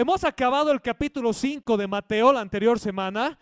Hemos 0.00 0.22
acabado 0.22 0.70
el 0.70 0.80
capítulo 0.80 1.32
5 1.32 1.76
de 1.76 1.88
Mateo 1.88 2.32
la 2.32 2.40
anterior 2.40 2.78
semana 2.78 3.36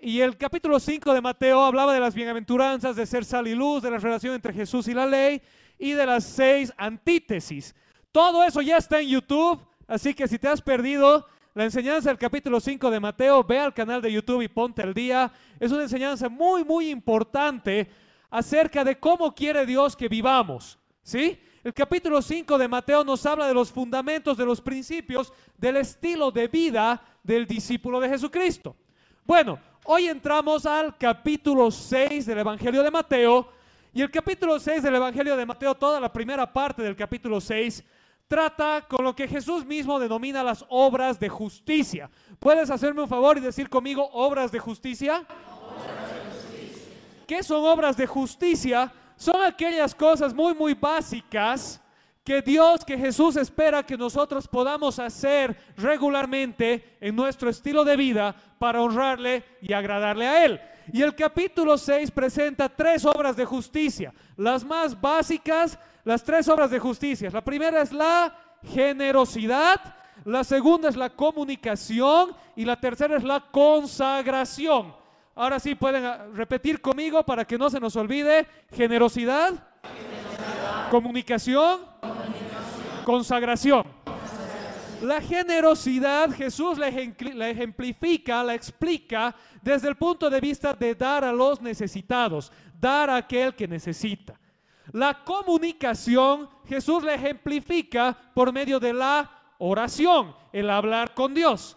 y 0.00 0.20
el 0.20 0.38
capítulo 0.38 0.80
5 0.80 1.12
de 1.12 1.20
Mateo 1.20 1.62
hablaba 1.62 1.92
de 1.92 2.00
las 2.00 2.14
bienaventuranzas, 2.14 2.96
de 2.96 3.04
ser 3.04 3.26
sal 3.26 3.46
y 3.46 3.54
luz, 3.54 3.82
de 3.82 3.90
la 3.90 3.98
relación 3.98 4.34
entre 4.34 4.54
Jesús 4.54 4.88
y 4.88 4.94
la 4.94 5.04
ley 5.04 5.42
y 5.78 5.92
de 5.92 6.06
las 6.06 6.24
seis 6.24 6.72
antítesis. 6.78 7.74
Todo 8.10 8.42
eso 8.42 8.62
ya 8.62 8.78
está 8.78 9.02
en 9.02 9.08
YouTube, 9.10 9.60
así 9.86 10.14
que 10.14 10.26
si 10.26 10.38
te 10.38 10.48
has 10.48 10.62
perdido 10.62 11.26
la 11.52 11.64
enseñanza 11.64 12.08
del 12.08 12.16
capítulo 12.16 12.58
5 12.58 12.90
de 12.90 12.98
Mateo, 12.98 13.44
ve 13.44 13.58
al 13.58 13.74
canal 13.74 14.00
de 14.00 14.12
YouTube 14.12 14.40
y 14.40 14.48
ponte 14.48 14.80
al 14.80 14.94
día. 14.94 15.30
Es 15.60 15.72
una 15.72 15.82
enseñanza 15.82 16.30
muy, 16.30 16.64
muy 16.64 16.88
importante 16.88 17.90
acerca 18.30 18.82
de 18.82 18.98
cómo 18.98 19.34
quiere 19.34 19.66
Dios 19.66 19.94
que 19.94 20.08
vivamos. 20.08 20.78
¿Sí? 21.02 21.38
El 21.64 21.72
capítulo 21.72 22.20
5 22.20 22.58
de 22.58 22.66
Mateo 22.66 23.04
nos 23.04 23.24
habla 23.24 23.46
de 23.46 23.54
los 23.54 23.70
fundamentos, 23.70 24.36
de 24.36 24.44
los 24.44 24.60
principios, 24.60 25.32
del 25.56 25.76
estilo 25.76 26.32
de 26.32 26.48
vida 26.48 27.00
del 27.22 27.46
discípulo 27.46 28.00
de 28.00 28.08
Jesucristo. 28.08 28.74
Bueno, 29.24 29.60
hoy 29.84 30.08
entramos 30.08 30.66
al 30.66 30.98
capítulo 30.98 31.70
6 31.70 32.26
del 32.26 32.38
Evangelio 32.38 32.82
de 32.82 32.90
Mateo. 32.90 33.48
Y 33.94 34.02
el 34.02 34.10
capítulo 34.10 34.58
6 34.58 34.82
del 34.82 34.96
Evangelio 34.96 35.36
de 35.36 35.46
Mateo, 35.46 35.76
toda 35.76 36.00
la 36.00 36.12
primera 36.12 36.52
parte 36.52 36.82
del 36.82 36.96
capítulo 36.96 37.40
6, 37.40 37.84
trata 38.26 38.84
con 38.88 39.04
lo 39.04 39.14
que 39.14 39.28
Jesús 39.28 39.64
mismo 39.64 40.00
denomina 40.00 40.42
las 40.42 40.64
obras 40.68 41.20
de 41.20 41.28
justicia. 41.28 42.10
¿Puedes 42.40 42.70
hacerme 42.70 43.02
un 43.02 43.08
favor 43.08 43.38
y 43.38 43.40
decir 43.40 43.68
conmigo 43.70 44.10
obras 44.14 44.50
de 44.50 44.58
justicia? 44.58 45.24
¿Qué 47.24 47.44
son 47.44 47.64
obras 47.64 47.96
de 47.96 48.08
justicia? 48.08 48.92
Son 49.22 49.40
aquellas 49.40 49.94
cosas 49.94 50.34
muy, 50.34 50.52
muy 50.52 50.74
básicas 50.74 51.80
que 52.24 52.42
Dios, 52.42 52.84
que 52.84 52.98
Jesús 52.98 53.36
espera 53.36 53.86
que 53.86 53.96
nosotros 53.96 54.48
podamos 54.48 54.98
hacer 54.98 55.56
regularmente 55.76 56.96
en 57.00 57.14
nuestro 57.14 57.48
estilo 57.48 57.84
de 57.84 57.96
vida 57.96 58.34
para 58.58 58.82
honrarle 58.82 59.44
y 59.60 59.72
agradarle 59.72 60.26
a 60.26 60.44
Él. 60.44 60.60
Y 60.92 61.02
el 61.02 61.14
capítulo 61.14 61.78
6 61.78 62.10
presenta 62.10 62.68
tres 62.68 63.04
obras 63.04 63.36
de 63.36 63.44
justicia, 63.44 64.12
las 64.36 64.64
más 64.64 65.00
básicas, 65.00 65.78
las 66.02 66.24
tres 66.24 66.48
obras 66.48 66.72
de 66.72 66.80
justicia. 66.80 67.30
La 67.30 67.44
primera 67.44 67.80
es 67.80 67.92
la 67.92 68.36
generosidad, 68.74 69.80
la 70.24 70.42
segunda 70.42 70.88
es 70.88 70.96
la 70.96 71.10
comunicación 71.10 72.34
y 72.56 72.64
la 72.64 72.80
tercera 72.80 73.16
es 73.18 73.22
la 73.22 73.38
consagración. 73.38 75.00
Ahora 75.34 75.58
sí 75.58 75.74
pueden 75.74 76.04
ah, 76.04 76.26
repetir 76.34 76.80
conmigo 76.80 77.24
para 77.24 77.44
que 77.44 77.58
no 77.58 77.70
se 77.70 77.80
nos 77.80 77.96
olvide. 77.96 78.46
Generosidad, 78.70 79.72
Comunicación, 80.90 81.80
consagración. 83.04 83.84
La 85.00 85.20
generosidad 85.22 86.30
Jesús 86.30 86.76
la 86.76 86.88
ejemplifica, 86.88 88.44
la 88.44 88.54
explica 88.54 89.34
desde 89.62 89.88
el 89.88 89.96
punto 89.96 90.28
de 90.28 90.38
vista 90.40 90.74
de 90.74 90.94
dar 90.94 91.24
a 91.24 91.32
los 91.32 91.62
necesitados, 91.62 92.52
dar 92.78 93.08
a 93.08 93.16
aquel 93.16 93.54
que 93.54 93.66
necesita. 93.66 94.38
La 94.92 95.24
comunicación 95.24 96.48
Jesús 96.68 97.02
la 97.02 97.14
ejemplifica 97.14 98.16
por 98.34 98.52
medio 98.52 98.78
de 98.78 98.92
la 98.92 99.30
oración, 99.58 100.34
el 100.52 100.68
hablar 100.68 101.14
con 101.14 101.32
Dios. 101.32 101.76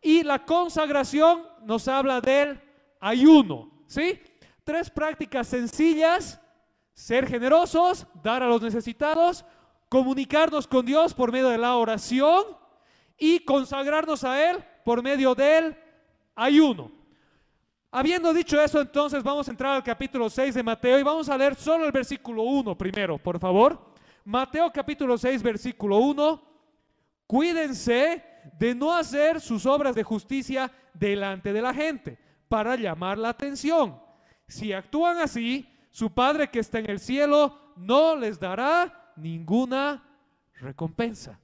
Y 0.00 0.22
la 0.22 0.44
consagración 0.44 1.42
nos 1.64 1.86
habla 1.86 2.20
del 2.22 2.63
ayuno. 3.04 3.70
¿Sí? 3.86 4.18
Tres 4.64 4.90
prácticas 4.90 5.46
sencillas. 5.46 6.40
Ser 6.94 7.26
generosos, 7.26 8.06
dar 8.22 8.42
a 8.42 8.46
los 8.46 8.62
necesitados, 8.62 9.44
comunicarnos 9.88 10.66
con 10.68 10.86
Dios 10.86 11.12
por 11.12 11.32
medio 11.32 11.48
de 11.48 11.58
la 11.58 11.74
oración 11.74 12.44
y 13.18 13.40
consagrarnos 13.40 14.22
a 14.22 14.50
Él 14.50 14.64
por 14.84 15.02
medio 15.02 15.34
del 15.34 15.76
ayuno. 16.36 16.92
Habiendo 17.90 18.32
dicho 18.32 18.60
eso, 18.60 18.80
entonces 18.80 19.24
vamos 19.24 19.48
a 19.48 19.50
entrar 19.50 19.74
al 19.74 19.82
capítulo 19.82 20.30
6 20.30 20.54
de 20.54 20.62
Mateo 20.62 20.98
y 21.00 21.02
vamos 21.02 21.28
a 21.28 21.36
leer 21.36 21.56
solo 21.56 21.84
el 21.84 21.92
versículo 21.92 22.44
1 22.44 22.78
primero, 22.78 23.18
por 23.18 23.40
favor. 23.40 23.92
Mateo 24.24 24.70
capítulo 24.72 25.18
6, 25.18 25.42
versículo 25.42 25.98
1. 25.98 26.42
Cuídense 27.26 28.22
de 28.56 28.74
no 28.74 28.92
hacer 28.92 29.40
sus 29.40 29.66
obras 29.66 29.96
de 29.96 30.04
justicia 30.04 30.70
delante 30.94 31.52
de 31.52 31.60
la 31.60 31.74
gente 31.74 32.23
para 32.48 32.76
llamar 32.76 33.18
la 33.18 33.30
atención. 33.30 34.00
Si 34.48 34.72
actúan 34.72 35.18
así, 35.18 35.68
su 35.90 36.12
Padre 36.12 36.50
que 36.50 36.60
está 36.60 36.78
en 36.78 36.90
el 36.90 37.00
cielo 37.00 37.58
no 37.76 38.16
les 38.16 38.38
dará 38.38 39.12
ninguna 39.16 40.02
recompensa. 40.60 41.38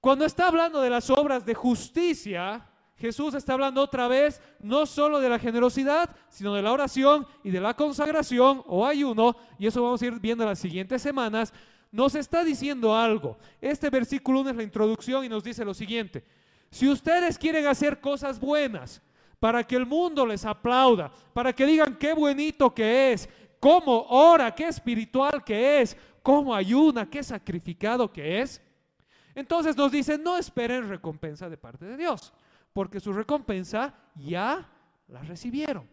Cuando 0.00 0.24
está 0.24 0.48
hablando 0.48 0.80
de 0.80 0.90
las 0.90 1.08
obras 1.10 1.46
de 1.46 1.54
justicia, 1.54 2.66
Jesús 2.96 3.34
está 3.34 3.54
hablando 3.54 3.80
otra 3.80 4.06
vez 4.06 4.40
no 4.60 4.86
solo 4.86 5.20
de 5.20 5.28
la 5.28 5.38
generosidad, 5.38 6.14
sino 6.28 6.54
de 6.54 6.62
la 6.62 6.72
oración 6.72 7.26
y 7.42 7.50
de 7.50 7.60
la 7.60 7.74
consagración 7.74 8.62
o 8.66 8.86
ayuno, 8.86 9.36
y 9.58 9.66
eso 9.66 9.82
vamos 9.82 10.02
a 10.02 10.06
ir 10.06 10.20
viendo 10.20 10.44
las 10.44 10.58
siguientes 10.58 11.02
semanas. 11.02 11.52
Nos 11.90 12.14
está 12.14 12.44
diciendo 12.44 12.96
algo. 12.96 13.38
Este 13.60 13.88
versículo 13.88 14.40
1 14.40 14.50
es 14.50 14.56
la 14.56 14.62
introducción 14.62 15.24
y 15.24 15.28
nos 15.28 15.42
dice 15.42 15.64
lo 15.64 15.74
siguiente. 15.74 16.24
Si 16.70 16.88
ustedes 16.88 17.38
quieren 17.38 17.66
hacer 17.66 18.00
cosas 18.00 18.40
buenas, 18.40 19.00
para 19.38 19.64
que 19.64 19.76
el 19.76 19.86
mundo 19.86 20.26
les 20.26 20.44
aplauda, 20.44 21.10
para 21.32 21.52
que 21.52 21.66
digan 21.66 21.96
qué 21.96 22.14
bonito 22.14 22.74
que 22.74 23.12
es, 23.12 23.28
cómo 23.60 24.06
ora, 24.08 24.54
qué 24.54 24.68
espiritual 24.68 25.42
que 25.44 25.80
es, 25.80 25.96
cómo 26.22 26.54
ayuna, 26.54 27.08
qué 27.08 27.22
sacrificado 27.22 28.12
que 28.12 28.40
es. 28.40 28.62
Entonces 29.34 29.76
nos 29.76 29.90
dice, 29.90 30.16
no 30.16 30.36
esperen 30.36 30.88
recompensa 30.88 31.48
de 31.48 31.56
parte 31.56 31.84
de 31.84 31.96
Dios, 31.96 32.32
porque 32.72 33.00
su 33.00 33.12
recompensa 33.12 33.94
ya 34.14 34.68
la 35.08 35.22
recibieron, 35.22 35.88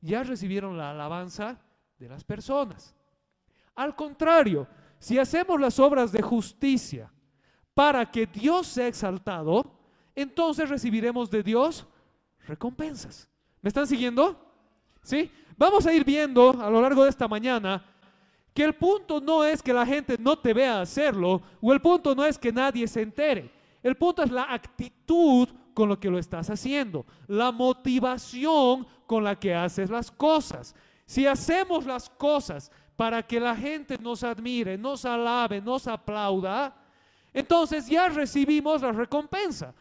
ya 0.00 0.22
recibieron 0.22 0.76
la 0.76 0.90
alabanza 0.90 1.58
de 1.98 2.08
las 2.08 2.24
personas. 2.24 2.94
Al 3.74 3.94
contrario, 3.94 4.66
si 4.98 5.18
hacemos 5.18 5.60
las 5.60 5.78
obras 5.78 6.10
de 6.12 6.22
justicia 6.22 7.12
para 7.74 8.10
que 8.10 8.26
Dios 8.26 8.66
sea 8.66 8.86
exaltado, 8.86 9.78
entonces 10.14 10.68
recibiremos 10.68 11.30
de 11.30 11.42
Dios 11.42 11.86
recompensas. 12.46 13.28
¿Me 13.62 13.68
están 13.68 13.86
siguiendo? 13.86 14.40
¿Sí? 15.02 15.30
Vamos 15.56 15.86
a 15.86 15.92
ir 15.92 16.04
viendo 16.04 16.50
a 16.50 16.70
lo 16.70 16.80
largo 16.80 17.04
de 17.04 17.10
esta 17.10 17.28
mañana 17.28 17.84
que 18.52 18.64
el 18.64 18.74
punto 18.74 19.20
no 19.20 19.44
es 19.44 19.62
que 19.62 19.72
la 19.72 19.84
gente 19.84 20.16
no 20.18 20.38
te 20.38 20.54
vea 20.54 20.80
hacerlo 20.80 21.42
o 21.60 21.72
el 21.72 21.80
punto 21.80 22.14
no 22.14 22.24
es 22.24 22.38
que 22.38 22.50
nadie 22.50 22.88
se 22.88 23.02
entere. 23.02 23.50
El 23.82 23.96
punto 23.96 24.22
es 24.22 24.30
la 24.30 24.44
actitud 24.52 25.48
con 25.74 25.90
lo 25.90 26.00
que 26.00 26.10
lo 26.10 26.18
estás 26.18 26.48
haciendo, 26.48 27.04
la 27.26 27.52
motivación 27.52 28.86
con 29.06 29.22
la 29.22 29.38
que 29.38 29.54
haces 29.54 29.90
las 29.90 30.10
cosas. 30.10 30.74
Si 31.04 31.26
hacemos 31.26 31.84
las 31.84 32.08
cosas 32.08 32.72
para 32.96 33.22
que 33.22 33.38
la 33.38 33.54
gente 33.54 33.98
nos 33.98 34.24
admire, 34.24 34.78
nos 34.78 35.04
alabe, 35.04 35.60
nos 35.60 35.86
aplauda, 35.86 36.74
entonces 37.34 37.86
ya 37.86 38.08
recibimos 38.08 38.80
la 38.80 38.92
recompensa. 38.92 39.74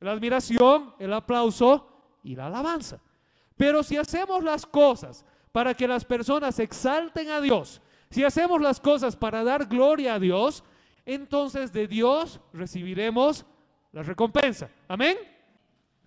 La 0.00 0.12
admiración, 0.12 0.94
el 0.98 1.14
aplauso 1.14 1.87
y 2.22 2.34
la 2.36 2.46
alabanza. 2.46 3.00
Pero 3.56 3.82
si 3.82 3.96
hacemos 3.96 4.42
las 4.42 4.64
cosas 4.66 5.24
para 5.52 5.74
que 5.74 5.88
las 5.88 6.04
personas 6.04 6.58
exalten 6.58 7.30
a 7.30 7.40
Dios, 7.40 7.80
si 8.10 8.24
hacemos 8.24 8.60
las 8.60 8.80
cosas 8.80 9.16
para 9.16 9.44
dar 9.44 9.66
gloria 9.66 10.14
a 10.14 10.18
Dios, 10.18 10.64
entonces 11.04 11.72
de 11.72 11.86
Dios 11.88 12.40
recibiremos 12.52 13.44
la 13.92 14.02
recompensa. 14.02 14.70
Amén. 14.86 15.16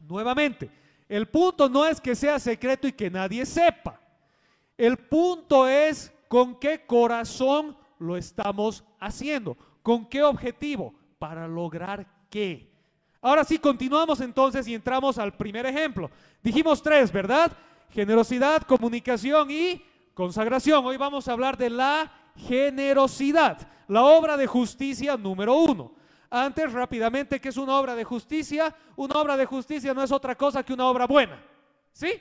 Nuevamente, 0.08 0.70
el 1.08 1.28
punto 1.28 1.68
no 1.70 1.86
es 1.86 2.00
que 2.00 2.16
sea 2.16 2.40
secreto 2.40 2.88
y 2.88 2.94
que 2.94 3.10
nadie 3.10 3.46
sepa. 3.46 4.00
El 4.78 4.98
punto 4.98 5.68
es 5.68 6.14
con 6.28 6.60
qué 6.60 6.86
corazón 6.86 7.78
lo 8.00 8.18
estamos 8.18 8.84
haciendo, 9.00 9.58
con 9.84 10.06
qué 10.08 10.24
objetivo, 10.24 10.96
para 11.20 11.48
lograr 11.48 12.08
qué. 12.30 12.71
Ahora 13.22 13.44
sí, 13.44 13.60
continuamos 13.60 14.20
entonces 14.20 14.68
y 14.68 14.74
entramos 14.74 15.20
al 15.20 15.34
primer 15.34 15.68
ejemplo. 15.68 16.10
Dijimos 16.42 16.82
tres, 16.82 17.12
¿verdad? 17.12 17.52
Generosidad, 17.92 18.64
comunicación 18.64 19.52
y 19.52 19.86
consagración. 20.16 20.84
Hoy 20.84 20.98
vamos 20.98 21.28
a 21.28 21.34
hablar 21.34 21.56
de 21.56 21.70
la 21.70 22.12
generosidad, 22.36 23.68
la 23.88 24.04
obra 24.04 24.38
de 24.38 24.48
justicia 24.48 25.18
número 25.18 25.56
uno. 25.56 25.94
Antes, 26.32 26.74
rápidamente, 26.74 27.40
¿qué 27.40 27.50
es 27.50 27.58
una 27.58 27.76
obra 27.76 27.94
de 27.94 28.06
justicia? 28.06 28.74
Una 28.96 29.16
obra 29.20 29.38
de 29.38 29.46
justicia 29.46 29.94
no 29.94 30.02
es 30.02 30.12
otra 30.12 30.36
cosa 30.36 30.64
que 30.64 30.74
una 30.74 30.88
obra 30.88 31.06
buena. 31.06 31.44
¿Sí? 31.92 32.20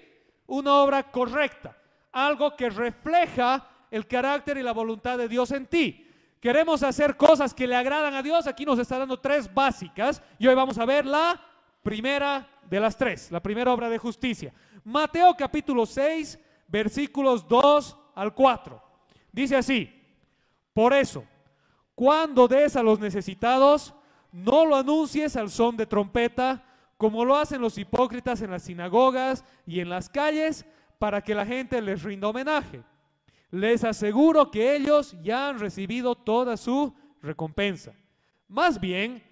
Una 0.49 0.75
obra 0.75 1.11
correcta. 1.11 1.79
Algo 2.13 2.55
que 2.57 2.69
refleja 2.69 3.67
el 3.91 4.07
carácter 4.07 4.59
y 4.59 4.63
la 4.63 4.73
voluntad 4.73 5.17
de 5.17 5.29
Dios 5.29 5.51
en 5.53 5.67
ti. 5.67 6.10
Queremos 6.41 6.83
hacer 6.83 7.19
cosas 7.19 7.53
que 7.53 7.67
le 7.67 7.77
agradan 7.77 8.15
a 8.15 8.23
Dios. 8.23 8.47
Aquí 8.47 8.65
nos 8.65 8.79
está 8.79 8.99
dando 8.99 9.21
tres 9.21 9.53
básicas 9.53 10.23
y 10.39 10.47
hoy 10.47 10.55
vamos 10.55 10.79
a 10.79 10.87
ver 10.87 11.05
la 11.05 11.39
primera 11.83 12.49
de 12.69 12.81
las 12.81 12.97
tres, 12.97 13.31
la 13.31 13.41
primera 13.41 13.73
obra 13.73 13.91
de 13.91 13.99
justicia. 13.99 14.53
Mateo 14.83 15.37
capítulo 15.37 15.85
6, 15.85 16.39
versículos 16.67 17.47
2 17.47 17.97
al 18.15 18.35
4. 18.35 18.83
Dice 19.31 19.57
así, 19.57 19.95
por 20.73 20.95
eso, 20.95 21.25
cuando 21.95 22.49
des 22.49 22.75
a 22.75 22.83
los 22.83 22.99
necesitados, 22.99 23.93
no 24.33 24.65
lo 24.65 24.77
anuncies 24.77 25.37
al 25.37 25.51
son 25.51 25.77
de 25.77 25.85
trompeta, 25.85 26.65
como 26.97 27.23
lo 27.25 27.37
hacen 27.37 27.61
los 27.61 27.77
hipócritas 27.77 28.41
en 28.41 28.51
las 28.51 28.63
sinagogas 28.63 29.45
y 29.67 29.81
en 29.81 29.91
las 29.91 30.09
calles, 30.09 30.65
para 30.99 31.21
que 31.21 31.35
la 31.35 31.45
gente 31.45 31.83
les 31.83 32.03
rinda 32.03 32.29
homenaje. 32.29 32.83
Les 33.51 33.85
aseguro 33.85 34.51
que 34.51 34.77
ellos 34.77 35.17
ya 35.23 35.49
han 35.49 35.59
recibido 35.59 36.15
toda 36.15 36.57
su 36.57 36.95
recompensa. 37.21 37.93
Más 38.49 38.81
bien, 38.81 39.23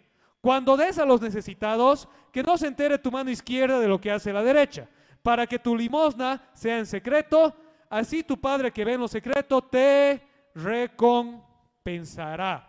cuando 0.40 0.76
des 0.76 0.98
a 0.98 1.04
los 1.04 1.20
necesitados, 1.20 2.08
que 2.32 2.42
no 2.42 2.58
se 2.58 2.66
entere 2.66 2.98
tu 2.98 3.10
mano 3.10 3.30
izquierda 3.30 3.80
de 3.80 3.88
lo 3.88 4.00
que 4.00 4.10
hace 4.10 4.32
la 4.32 4.42
derecha, 4.42 4.88
para 5.22 5.46
que 5.46 5.58
tu 5.58 5.76
limosna 5.76 6.50
sea 6.52 6.78
en 6.78 6.86
secreto, 6.86 7.54
así 7.90 8.22
tu 8.22 8.40
Padre 8.40 8.72
que 8.72 8.84
ve 8.84 8.94
en 8.94 9.00
lo 9.00 9.08
secreto 9.08 9.60
te 9.62 10.22
recompensará. 10.54 12.64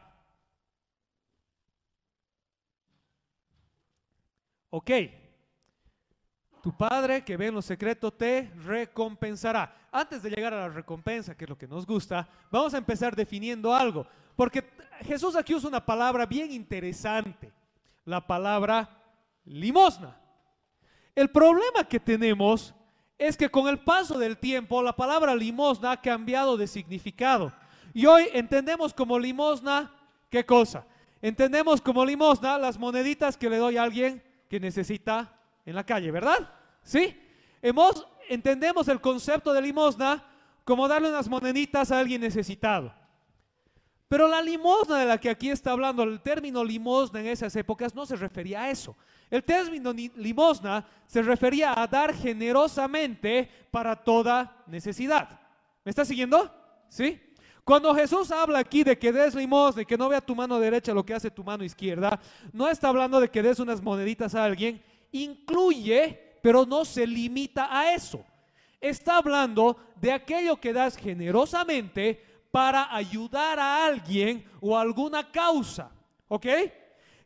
Ok, 4.71 4.91
tu 6.61 6.75
Padre 6.75 7.23
que 7.23 7.37
ve 7.37 7.47
en 7.47 7.55
lo 7.55 7.61
secreto 7.61 8.11
te 8.11 8.51
recompensará. 8.63 9.75
Antes 9.91 10.21
de 10.21 10.29
llegar 10.29 10.53
a 10.53 10.67
la 10.67 10.69
recompensa, 10.69 11.35
que 11.35 11.45
es 11.45 11.49
lo 11.49 11.57
que 11.57 11.67
nos 11.67 11.85
gusta, 11.85 12.27
vamos 12.51 12.73
a 12.73 12.77
empezar 12.77 13.15
definiendo 13.15 13.73
algo, 13.73 14.05
porque 14.35 14.63
Jesús 15.01 15.35
aquí 15.35 15.55
usa 15.55 15.69
una 15.69 15.85
palabra 15.85 16.25
bien 16.25 16.51
interesante, 16.51 17.51
la 18.05 18.25
palabra 18.25 18.89
limosna. 19.45 20.15
El 21.15 21.29
problema 21.29 21.83
que 21.87 21.99
tenemos 21.99 22.73
es 23.17 23.35
que 23.35 23.49
con 23.49 23.67
el 23.67 23.79
paso 23.79 24.17
del 24.17 24.37
tiempo 24.37 24.81
la 24.81 24.95
palabra 24.95 25.35
limosna 25.35 25.91
ha 25.91 26.01
cambiado 26.01 26.55
de 26.55 26.67
significado. 26.67 27.51
Y 27.93 28.05
hoy 28.05 28.27
entendemos 28.33 28.93
como 28.93 29.19
limosna, 29.19 29.91
¿qué 30.29 30.45
cosa? 30.45 30.85
Entendemos 31.21 31.81
como 31.81 32.05
limosna 32.05 32.57
las 32.57 32.77
moneditas 32.77 33.35
que 33.35 33.49
le 33.49 33.57
doy 33.57 33.77
a 33.77 33.83
alguien 33.83 34.23
que 34.49 34.59
necesita 34.59 35.38
en 35.69 35.75
la 35.75 35.85
calle, 35.85 36.11
¿verdad? 36.11 36.49
¿Sí? 36.83 37.15
Hemos, 37.61 38.07
entendemos 38.27 38.87
el 38.87 38.99
concepto 38.99 39.53
de 39.53 39.61
limosna 39.61 40.25
como 40.63 40.87
darle 40.87 41.09
unas 41.09 41.29
moneditas 41.29 41.91
a 41.91 41.99
alguien 41.99 42.21
necesitado. 42.21 42.93
Pero 44.07 44.27
la 44.27 44.41
limosna 44.41 44.97
de 44.97 45.05
la 45.05 45.19
que 45.19 45.29
aquí 45.29 45.51
está 45.51 45.71
hablando, 45.71 46.01
el 46.01 46.21
término 46.21 46.63
limosna 46.63 47.19
en 47.19 47.27
esas 47.27 47.55
épocas 47.55 47.93
no 47.93 48.07
se 48.07 48.15
refería 48.15 48.63
a 48.63 48.71
eso. 48.71 48.97
El 49.29 49.43
término 49.43 49.93
limosna 49.93 50.85
se 51.05 51.21
refería 51.21 51.79
a 51.79 51.85
dar 51.85 52.15
generosamente 52.15 53.47
para 53.69 53.95
toda 53.95 54.63
necesidad. 54.65 55.39
¿Me 55.85 55.91
está 55.91 56.03
siguiendo? 56.03 56.51
¿Sí? 56.89 57.21
Cuando 57.63 57.93
Jesús 57.93 58.31
habla 58.31 58.57
aquí 58.57 58.83
de 58.83 58.97
que 58.97 59.11
des 59.11 59.35
limosna 59.35 59.83
y 59.83 59.85
que 59.85 59.95
no 59.95 60.09
vea 60.09 60.21
tu 60.21 60.35
mano 60.35 60.59
derecha 60.59 60.91
lo 60.91 61.05
que 61.05 61.13
hace 61.13 61.29
tu 61.29 61.43
mano 61.43 61.63
izquierda, 61.63 62.19
no 62.51 62.67
está 62.67 62.89
hablando 62.89 63.19
de 63.19 63.29
que 63.29 63.43
des 63.43 63.59
unas 63.59 63.79
moneditas 63.79 64.33
a 64.33 64.43
alguien, 64.43 64.81
incluye, 65.11 66.37
pero 66.41 66.65
no 66.65 66.85
se 66.85 67.05
limita 67.05 67.67
a 67.69 67.93
eso. 67.93 68.23
Está 68.81 69.17
hablando 69.17 69.77
de 69.99 70.11
aquello 70.11 70.57
que 70.57 70.73
das 70.73 70.95
generosamente 70.95 72.23
para 72.51 72.93
ayudar 72.95 73.59
a 73.59 73.85
alguien 73.85 74.45
o 74.61 74.77
a 74.77 74.81
alguna 74.81 75.31
causa. 75.31 75.91
¿Ok? 76.27 76.45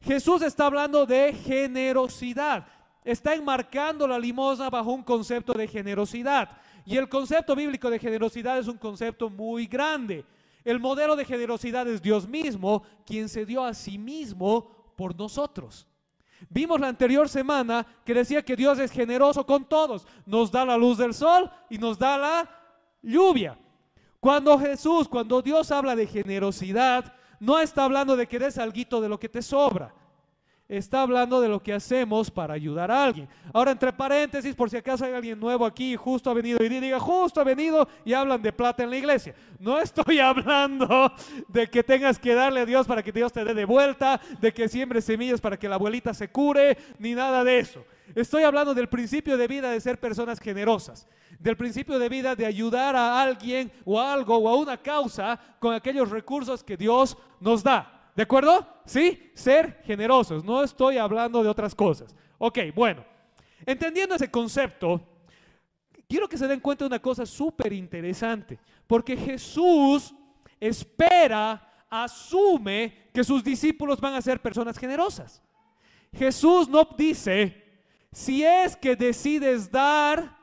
Jesús 0.02 0.42
está 0.42 0.66
hablando 0.66 1.06
de 1.06 1.34
generosidad. 1.34 2.68
Está 3.04 3.34
enmarcando 3.34 4.08
la 4.08 4.18
limosna 4.18 4.70
bajo 4.70 4.92
un 4.92 5.04
concepto 5.04 5.54
de 5.54 5.68
generosidad. 5.68 6.58
Y 6.86 6.98
el 6.98 7.08
concepto 7.08 7.56
bíblico 7.56 7.90
de 7.90 8.00
generosidad 8.00 8.58
es 8.58 8.68
un 8.68 8.78
concepto 8.78 9.30
muy 9.30 9.68
grande. 9.68 10.26
El 10.64 10.80
modelo 10.80 11.16
de 11.16 11.26
generosidad 11.26 11.88
es 11.88 12.02
Dios 12.02 12.28
mismo, 12.28 12.84
quien 13.06 13.30
se 13.30 13.46
dio 13.46 13.64
a 13.64 13.74
sí 13.74 13.98
mismo 13.98 14.94
por 14.96 15.16
nosotros. 15.16 15.88
Vimos 16.50 16.80
la 16.80 16.88
anterior 16.88 17.30
semana 17.30 17.86
que 18.06 18.14
decía 18.14 18.44
que 18.44 18.56
Dios 18.56 18.80
es 18.80 18.92
generoso 18.92 19.46
con 19.46 19.66
todos. 19.66 20.06
Nos 20.26 20.52
da 20.52 20.66
la 20.66 20.78
luz 20.78 20.98
del 20.98 21.14
sol 21.14 21.50
y 21.70 21.78
nos 21.78 21.98
da 21.98 22.18
la 22.18 22.50
lluvia. 23.02 23.58
Cuando 24.20 24.58
Jesús, 24.60 25.08
cuando 25.08 25.42
Dios 25.42 25.72
habla 25.72 25.96
de 25.96 26.08
generosidad, 26.08 27.14
no 27.40 27.60
está 27.60 27.84
hablando 27.84 28.16
de 28.16 28.28
que 28.28 28.40
des 28.40 28.58
algo 28.58 29.02
de 29.02 29.10
lo 29.10 29.20
que 29.20 29.30
te 29.30 29.42
sobra 29.42 29.94
está 30.68 31.02
hablando 31.02 31.42
de 31.42 31.50
lo 31.50 31.62
que 31.62 31.74
hacemos 31.74 32.32
para 32.32 32.54
ayudar 32.54 32.90
a 32.90 33.04
alguien. 33.04 33.28
Ahora, 33.54 33.72
entre 33.72 33.92
paréntesis, 33.92 34.56
por 34.56 34.70
si 34.70 34.78
acaso 34.78 35.06
hay 35.06 35.14
alguien 35.14 35.40
nuevo 35.40 35.66
aquí, 35.66 35.96
justo 35.96 36.30
ha 36.30 36.34
venido 36.34 36.64
y 36.64 36.70
diga, 36.70 37.00
justo 37.00 37.42
ha 37.42 37.44
venido 37.44 37.88
y 38.06 38.14
hablan 38.14 38.42
de 38.42 38.54
plata 38.54 38.84
en 38.84 38.90
la 38.90 38.98
iglesia. 38.98 39.36
No 39.60 39.80
estoy 39.82 40.20
hablando 40.20 41.12
de 41.48 41.70
que 41.70 41.84
tengas 41.84 42.18
que 42.18 42.34
darle 42.34 42.62
a 42.62 42.66
Dios 42.66 42.88
para 42.88 43.04
que 43.04 43.12
Dios 43.12 43.32
te 43.32 43.44
dé 43.44 43.54
de 43.54 43.66
vuelta, 43.66 44.20
de 44.40 44.54
que 44.54 44.70
siembres 44.70 45.06
semillas 45.06 45.42
para 45.42 45.58
que 45.58 45.70
la 45.70 45.76
abuelita 45.76 46.14
se 46.14 46.30
cure, 46.30 46.78
ni 46.98 47.14
nada 47.14 47.44
de 47.44 47.60
eso. 47.60 47.86
Estoy 48.16 48.44
hablando 48.44 48.74
del 48.74 48.90
principio 48.90 49.38
de 49.38 49.48
vida 49.48 49.72
de 49.72 49.82
ser 49.82 50.00
personas 50.00 50.40
generosas, 50.40 51.08
del 51.40 51.58
principio 51.58 51.98
de 51.98 52.10
vida 52.10 52.36
de 52.36 52.46
ayudar 52.46 52.96
a 52.96 53.22
alguien 53.22 53.72
o 53.86 54.00
a 54.00 54.14
algo 54.14 54.38
o 54.38 54.48
a 54.48 54.56
una 54.56 54.78
causa 54.78 55.40
con 55.60 55.74
aquellos 55.74 56.10
recursos 56.10 56.64
que 56.64 56.78
Dios 56.78 57.18
nos 57.40 57.64
da. 57.64 57.93
¿De 58.16 58.24
acuerdo? 58.24 58.68
¿Sí? 58.86 59.32
Ser 59.34 59.82
generosos. 59.86 60.44
No 60.44 60.64
estoy 60.64 60.98
hablando 60.98 61.42
de 61.44 61.50
otras 61.50 61.74
cosas. 61.74 62.16
Ok, 62.38 62.60
bueno. 62.76 63.04
Entendiendo 63.66 64.16
ese 64.16 64.30
concepto, 64.30 65.02
quiero 66.08 66.28
que 66.28 66.38
se 66.38 66.48
den 66.48 66.60
cuenta 66.60 66.84
de 66.84 66.88
una 66.88 67.02
cosa 67.02 67.26
súper 67.26 67.74
interesante. 67.74 68.60
Porque 68.86 69.18
Jesús 69.18 70.14
espera, 70.60 71.86
asume 71.90 73.10
que 73.14 73.24
sus 73.24 73.44
discípulos 73.44 74.00
van 74.00 74.14
a 74.16 74.22
ser 74.22 74.42
personas 74.42 74.78
generosas. 74.78 75.42
Jesús 76.14 76.68
no 76.70 76.88
dice, 76.98 77.64
si 78.12 78.44
es 78.44 78.76
que 78.76 78.96
decides 78.96 79.72
dar, 79.72 80.38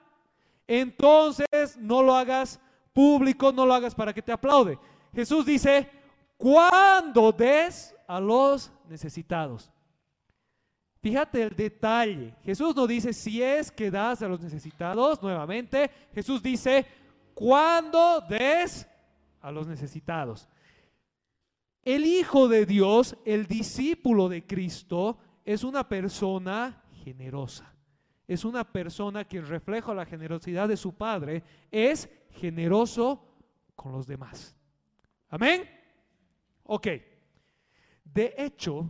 entonces 0.67 1.77
no 1.79 2.03
lo 2.03 2.15
hagas 2.15 2.61
público, 2.93 3.53
no 3.53 3.65
lo 3.65 3.75
hagas 3.75 3.95
para 3.95 4.12
que 4.12 4.23
te 4.23 4.33
aplaude. 4.33 4.79
Jesús 5.15 5.47
dice, 5.47 5.89
cuando 6.40 7.32
des 7.32 7.94
a 8.09 8.18
los 8.18 8.73
necesitados. 8.88 9.70
Fíjate 11.02 11.42
el 11.42 11.54
detalle. 11.54 12.35
Jesús 12.42 12.75
no 12.75 12.87
dice 12.87 13.12
si 13.12 13.42
es 13.42 13.70
que 13.70 13.90
das 13.90 14.23
a 14.23 14.28
los 14.28 14.40
necesitados, 14.40 15.23
nuevamente. 15.23 15.90
Jesús 16.14 16.42
dice 16.42 16.87
cuando 17.35 18.23
des 18.23 18.88
a 19.42 19.50
los 19.50 19.66
necesitados. 19.66 20.49
El 21.82 22.06
Hijo 22.06 22.49
de 22.49 22.64
Dios, 22.64 23.18
el 23.26 23.47
discípulo 23.47 24.30
de 24.30 24.47
Cristo, 24.47 25.18
es 25.44 25.62
una 25.62 25.87
persona 25.87 26.82
generosa. 27.04 27.70
Es 28.26 28.47
una 28.47 28.64
persona 28.64 29.25
que 29.25 29.42
refleja 29.42 29.92
la 29.92 30.06
generosidad 30.06 30.68
de 30.68 30.78
su 30.78 30.94
Padre. 30.94 31.42
Es 31.70 32.09
generoso 32.30 33.26
con 33.76 33.92
los 33.92 34.06
demás. 34.06 34.56
Amén. 35.28 35.80
Ok. 36.73 36.87
De 38.05 38.33
hecho, 38.39 38.89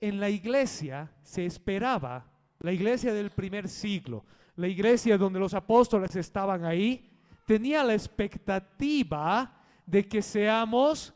en 0.00 0.20
la 0.20 0.30
iglesia 0.30 1.10
se 1.24 1.44
esperaba, 1.44 2.24
la 2.60 2.70
iglesia 2.70 3.12
del 3.12 3.30
primer 3.30 3.68
siglo, 3.68 4.24
la 4.54 4.68
iglesia 4.68 5.18
donde 5.18 5.40
los 5.40 5.54
apóstoles 5.54 6.14
estaban 6.14 6.64
ahí, 6.64 7.10
tenía 7.46 7.82
la 7.82 7.94
expectativa 7.94 9.60
de 9.84 10.06
que 10.06 10.22
seamos 10.22 11.12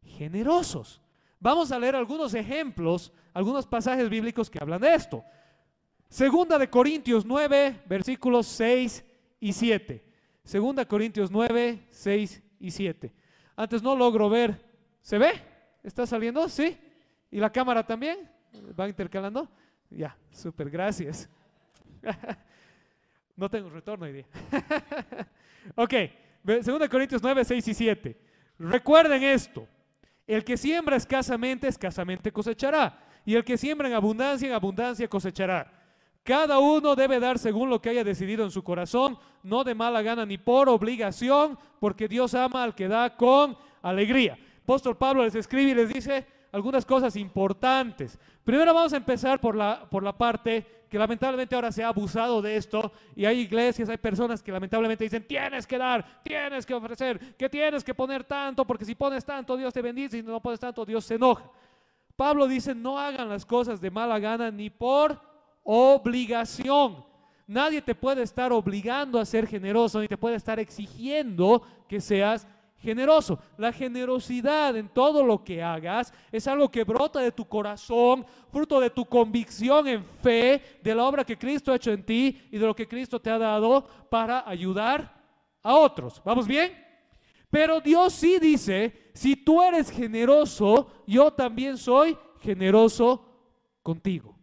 generosos. 0.00 1.02
Vamos 1.40 1.72
a 1.72 1.78
leer 1.80 1.96
algunos 1.96 2.32
ejemplos, 2.32 3.12
algunos 3.32 3.66
pasajes 3.66 4.08
bíblicos 4.08 4.48
que 4.48 4.60
hablan 4.60 4.80
de 4.80 4.94
esto. 4.94 5.24
Segunda 6.08 6.56
de 6.56 6.70
Corintios 6.70 7.24
9, 7.24 7.82
versículos 7.86 8.46
6 8.46 9.04
y 9.40 9.52
7. 9.52 10.04
Segunda 10.44 10.86
Corintios 10.86 11.32
9, 11.32 11.84
6 11.90 12.42
y 12.60 12.70
7. 12.70 13.12
Antes 13.56 13.82
no 13.82 13.96
logro 13.96 14.30
ver 14.30 14.73
¿Se 15.04 15.18
ve? 15.18 15.32
¿Está 15.82 16.06
saliendo? 16.06 16.48
¿Sí? 16.48 16.78
¿Y 17.30 17.38
la 17.38 17.52
cámara 17.52 17.86
también? 17.86 18.26
¿Va 18.78 18.88
intercalando? 18.88 19.46
Ya, 19.90 20.16
súper, 20.30 20.70
gracias. 20.70 21.28
no 23.36 23.50
tengo 23.50 23.68
retorno 23.68 24.06
hoy 24.06 24.12
día. 24.14 24.26
ok, 25.74 25.92
2 26.42 26.88
Corintios 26.88 27.22
9, 27.22 27.44
6 27.44 27.68
y 27.68 27.74
7. 27.74 28.20
Recuerden 28.58 29.22
esto. 29.22 29.68
El 30.26 30.42
que 30.42 30.56
siembra 30.56 30.96
escasamente, 30.96 31.68
escasamente 31.68 32.32
cosechará. 32.32 32.98
Y 33.26 33.34
el 33.34 33.44
que 33.44 33.58
siembra 33.58 33.88
en 33.88 33.94
abundancia, 33.94 34.48
en 34.48 34.54
abundancia 34.54 35.06
cosechará. 35.06 35.70
Cada 36.22 36.58
uno 36.60 36.96
debe 36.96 37.20
dar 37.20 37.38
según 37.38 37.68
lo 37.68 37.82
que 37.82 37.90
haya 37.90 38.04
decidido 38.04 38.42
en 38.42 38.50
su 38.50 38.64
corazón, 38.64 39.18
no 39.42 39.64
de 39.64 39.74
mala 39.74 40.00
gana 40.00 40.24
ni 40.24 40.38
por 40.38 40.70
obligación, 40.70 41.58
porque 41.78 42.08
Dios 42.08 42.34
ama 42.34 42.64
al 42.64 42.74
que 42.74 42.88
da 42.88 43.14
con 43.14 43.58
alegría. 43.82 44.38
Apóstol 44.64 44.96
Pablo 44.96 45.24
les 45.24 45.34
escribe 45.34 45.72
y 45.72 45.74
les 45.74 45.92
dice 45.92 46.26
algunas 46.50 46.86
cosas 46.86 47.16
importantes. 47.16 48.18
Primero 48.44 48.72
vamos 48.72 48.94
a 48.94 48.96
empezar 48.96 49.38
por 49.38 49.54
la, 49.54 49.86
por 49.90 50.02
la 50.02 50.16
parte 50.16 50.86
que 50.88 50.98
lamentablemente 50.98 51.54
ahora 51.54 51.70
se 51.70 51.84
ha 51.84 51.88
abusado 51.88 52.40
de 52.40 52.56
esto 52.56 52.90
y 53.14 53.26
hay 53.26 53.40
iglesias, 53.40 53.90
hay 53.90 53.98
personas 53.98 54.42
que 54.42 54.52
lamentablemente 54.52 55.04
dicen, 55.04 55.26
tienes 55.26 55.66
que 55.66 55.76
dar, 55.76 56.22
tienes 56.22 56.64
que 56.64 56.72
ofrecer, 56.72 57.36
que 57.36 57.50
tienes 57.50 57.84
que 57.84 57.92
poner 57.92 58.24
tanto, 58.24 58.66
porque 58.66 58.86
si 58.86 58.94
pones 58.94 59.22
tanto 59.22 59.54
Dios 59.54 59.74
te 59.74 59.82
bendice 59.82 60.16
y 60.16 60.20
si 60.20 60.26
no 60.26 60.40
pones 60.40 60.60
tanto 60.60 60.86
Dios 60.86 61.04
se 61.04 61.16
enoja. 61.16 61.44
Pablo 62.16 62.46
dice, 62.46 62.74
no 62.74 62.98
hagan 62.98 63.28
las 63.28 63.44
cosas 63.44 63.82
de 63.82 63.90
mala 63.90 64.18
gana 64.18 64.50
ni 64.50 64.70
por 64.70 65.20
obligación. 65.62 67.04
Nadie 67.46 67.82
te 67.82 67.94
puede 67.94 68.22
estar 68.22 68.50
obligando 68.50 69.18
a 69.18 69.26
ser 69.26 69.46
generoso, 69.46 70.00
ni 70.00 70.08
te 70.08 70.16
puede 70.16 70.36
estar 70.36 70.58
exigiendo 70.58 71.60
que 71.86 72.00
seas 72.00 72.42
generoso. 72.42 72.54
La 73.56 73.72
generosidad 73.72 74.76
en 74.76 74.88
todo 74.88 75.24
lo 75.24 75.42
que 75.42 75.62
hagas 75.62 76.12
es 76.30 76.46
algo 76.46 76.70
que 76.70 76.84
brota 76.84 77.20
de 77.20 77.32
tu 77.32 77.46
corazón, 77.46 78.26
fruto 78.52 78.78
de 78.78 78.90
tu 78.90 79.06
convicción 79.06 79.88
en 79.88 80.04
fe, 80.04 80.60
de 80.82 80.94
la 80.94 81.04
obra 81.04 81.24
que 81.24 81.38
Cristo 81.38 81.72
ha 81.72 81.76
hecho 81.76 81.92
en 81.92 82.04
ti 82.04 82.48
y 82.50 82.58
de 82.58 82.66
lo 82.66 82.74
que 82.74 82.86
Cristo 82.86 83.18
te 83.20 83.30
ha 83.30 83.38
dado 83.38 83.86
para 84.10 84.48
ayudar 84.48 85.14
a 85.62 85.74
otros. 85.74 86.20
¿Vamos 86.24 86.46
bien? 86.46 86.72
Pero 87.48 87.80
Dios 87.80 88.12
sí 88.12 88.38
dice, 88.38 89.10
si 89.14 89.36
tú 89.36 89.62
eres 89.62 89.90
generoso, 89.90 91.04
yo 91.06 91.30
también 91.30 91.78
soy 91.78 92.18
generoso 92.40 93.24
contigo. 93.82 94.36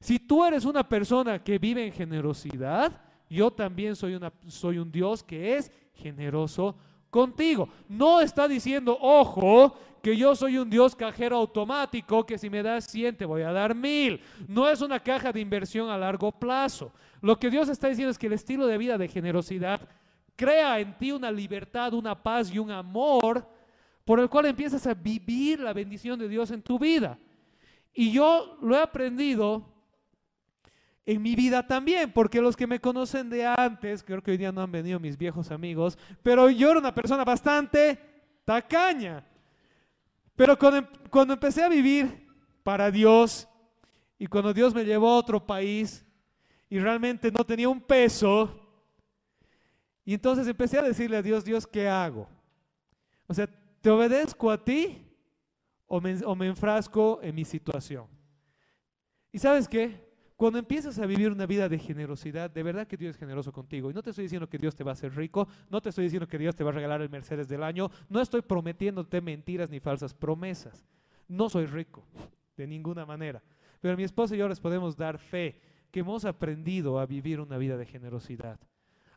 Si 0.00 0.18
tú 0.18 0.44
eres 0.44 0.64
una 0.64 0.88
persona 0.88 1.42
que 1.42 1.58
vive 1.58 1.84
en 1.84 1.92
generosidad, 1.92 3.02
yo 3.28 3.50
también 3.50 3.96
soy, 3.96 4.14
una, 4.14 4.32
soy 4.46 4.78
un 4.78 4.90
Dios 4.90 5.22
que 5.22 5.56
es 5.56 5.70
generoso 5.92 6.76
contigo. 7.10 7.68
No 7.88 8.20
está 8.20 8.48
diciendo, 8.48 8.96
ojo, 9.00 9.76
que 10.02 10.16
yo 10.16 10.34
soy 10.34 10.58
un 10.58 10.70
Dios 10.70 10.94
cajero 10.94 11.36
automático, 11.36 12.24
que 12.24 12.38
si 12.38 12.48
me 12.48 12.62
das 12.62 12.86
100 12.86 13.16
te 13.16 13.24
voy 13.24 13.42
a 13.42 13.52
dar 13.52 13.74
mil. 13.74 14.20
No 14.46 14.68
es 14.68 14.80
una 14.80 15.00
caja 15.00 15.32
de 15.32 15.40
inversión 15.40 15.90
a 15.90 15.98
largo 15.98 16.32
plazo. 16.32 16.92
Lo 17.20 17.38
que 17.38 17.50
Dios 17.50 17.68
está 17.68 17.88
diciendo 17.88 18.10
es 18.10 18.18
que 18.18 18.28
el 18.28 18.32
estilo 18.34 18.66
de 18.66 18.78
vida 18.78 18.96
de 18.96 19.08
generosidad 19.08 19.80
crea 20.36 20.78
en 20.78 20.96
ti 20.96 21.10
una 21.10 21.30
libertad, 21.30 21.94
una 21.94 22.14
paz 22.14 22.50
y 22.52 22.58
un 22.58 22.70
amor 22.70 23.46
por 24.04 24.20
el 24.20 24.28
cual 24.28 24.46
empiezas 24.46 24.86
a 24.86 24.94
vivir 24.94 25.60
la 25.60 25.72
bendición 25.72 26.18
de 26.18 26.28
Dios 26.28 26.50
en 26.50 26.62
tu 26.62 26.78
vida. 26.78 27.18
Y 27.92 28.12
yo 28.12 28.56
lo 28.62 28.76
he 28.76 28.80
aprendido 28.80 29.66
en 31.08 31.22
mi 31.22 31.34
vida 31.34 31.66
también, 31.66 32.12
porque 32.12 32.38
los 32.38 32.54
que 32.54 32.66
me 32.66 32.82
conocen 32.82 33.30
de 33.30 33.46
antes, 33.46 34.02
creo 34.02 34.22
que 34.22 34.32
hoy 34.32 34.36
día 34.36 34.52
no 34.52 34.60
han 34.60 34.70
venido 34.70 35.00
mis 35.00 35.16
viejos 35.16 35.50
amigos, 35.50 35.96
pero 36.22 36.50
yo 36.50 36.68
era 36.68 36.80
una 36.80 36.94
persona 36.94 37.24
bastante 37.24 37.98
tacaña. 38.44 39.26
Pero 40.36 40.58
cuando, 40.58 40.80
em, 40.80 40.86
cuando 41.08 41.32
empecé 41.32 41.62
a 41.62 41.70
vivir 41.70 42.28
para 42.62 42.90
Dios 42.90 43.48
y 44.18 44.26
cuando 44.26 44.52
Dios 44.52 44.74
me 44.74 44.84
llevó 44.84 45.08
a 45.08 45.16
otro 45.16 45.46
país 45.46 46.04
y 46.68 46.78
realmente 46.78 47.32
no 47.32 47.42
tenía 47.42 47.70
un 47.70 47.80
peso, 47.80 48.68
y 50.04 50.12
entonces 50.12 50.46
empecé 50.46 50.78
a 50.78 50.82
decirle 50.82 51.16
a 51.16 51.22
Dios, 51.22 51.42
Dios, 51.42 51.66
¿qué 51.66 51.88
hago? 51.88 52.28
O 53.26 53.32
sea, 53.32 53.48
¿te 53.80 53.88
obedezco 53.88 54.50
a 54.50 54.62
ti 54.62 55.10
o 55.86 56.02
me, 56.02 56.22
o 56.22 56.34
me 56.34 56.48
enfrasco 56.48 57.18
en 57.22 57.34
mi 57.34 57.46
situación? 57.46 58.06
¿Y 59.32 59.38
sabes 59.38 59.66
qué? 59.66 60.07
Cuando 60.38 60.60
empiezas 60.60 60.96
a 61.00 61.06
vivir 61.06 61.32
una 61.32 61.46
vida 61.46 61.68
de 61.68 61.80
generosidad, 61.80 62.48
de 62.48 62.62
verdad 62.62 62.86
que 62.86 62.96
Dios 62.96 63.16
es 63.16 63.18
generoso 63.18 63.50
contigo. 63.50 63.90
Y 63.90 63.92
no 63.92 64.04
te 64.04 64.10
estoy 64.10 64.22
diciendo 64.22 64.48
que 64.48 64.56
Dios 64.56 64.76
te 64.76 64.84
va 64.84 64.92
a 64.92 64.94
hacer 64.94 65.12
rico, 65.16 65.48
no 65.68 65.82
te 65.82 65.88
estoy 65.88 66.04
diciendo 66.04 66.28
que 66.28 66.38
Dios 66.38 66.54
te 66.54 66.62
va 66.62 66.70
a 66.70 66.74
regalar 66.74 67.02
el 67.02 67.10
Mercedes 67.10 67.48
del 67.48 67.64
año, 67.64 67.90
no 68.08 68.20
estoy 68.20 68.42
prometiéndote 68.42 69.20
mentiras 69.20 69.68
ni 69.68 69.80
falsas 69.80 70.14
promesas. 70.14 70.86
No 71.26 71.48
soy 71.48 71.66
rico, 71.66 72.04
de 72.56 72.68
ninguna 72.68 73.04
manera. 73.04 73.42
Pero 73.80 73.96
mi 73.96 74.04
esposa 74.04 74.36
y 74.36 74.38
yo 74.38 74.48
les 74.48 74.60
podemos 74.60 74.96
dar 74.96 75.18
fe 75.18 75.60
que 75.90 76.00
hemos 76.00 76.24
aprendido 76.24 77.00
a 77.00 77.06
vivir 77.06 77.40
una 77.40 77.58
vida 77.58 77.76
de 77.76 77.86
generosidad, 77.86 78.60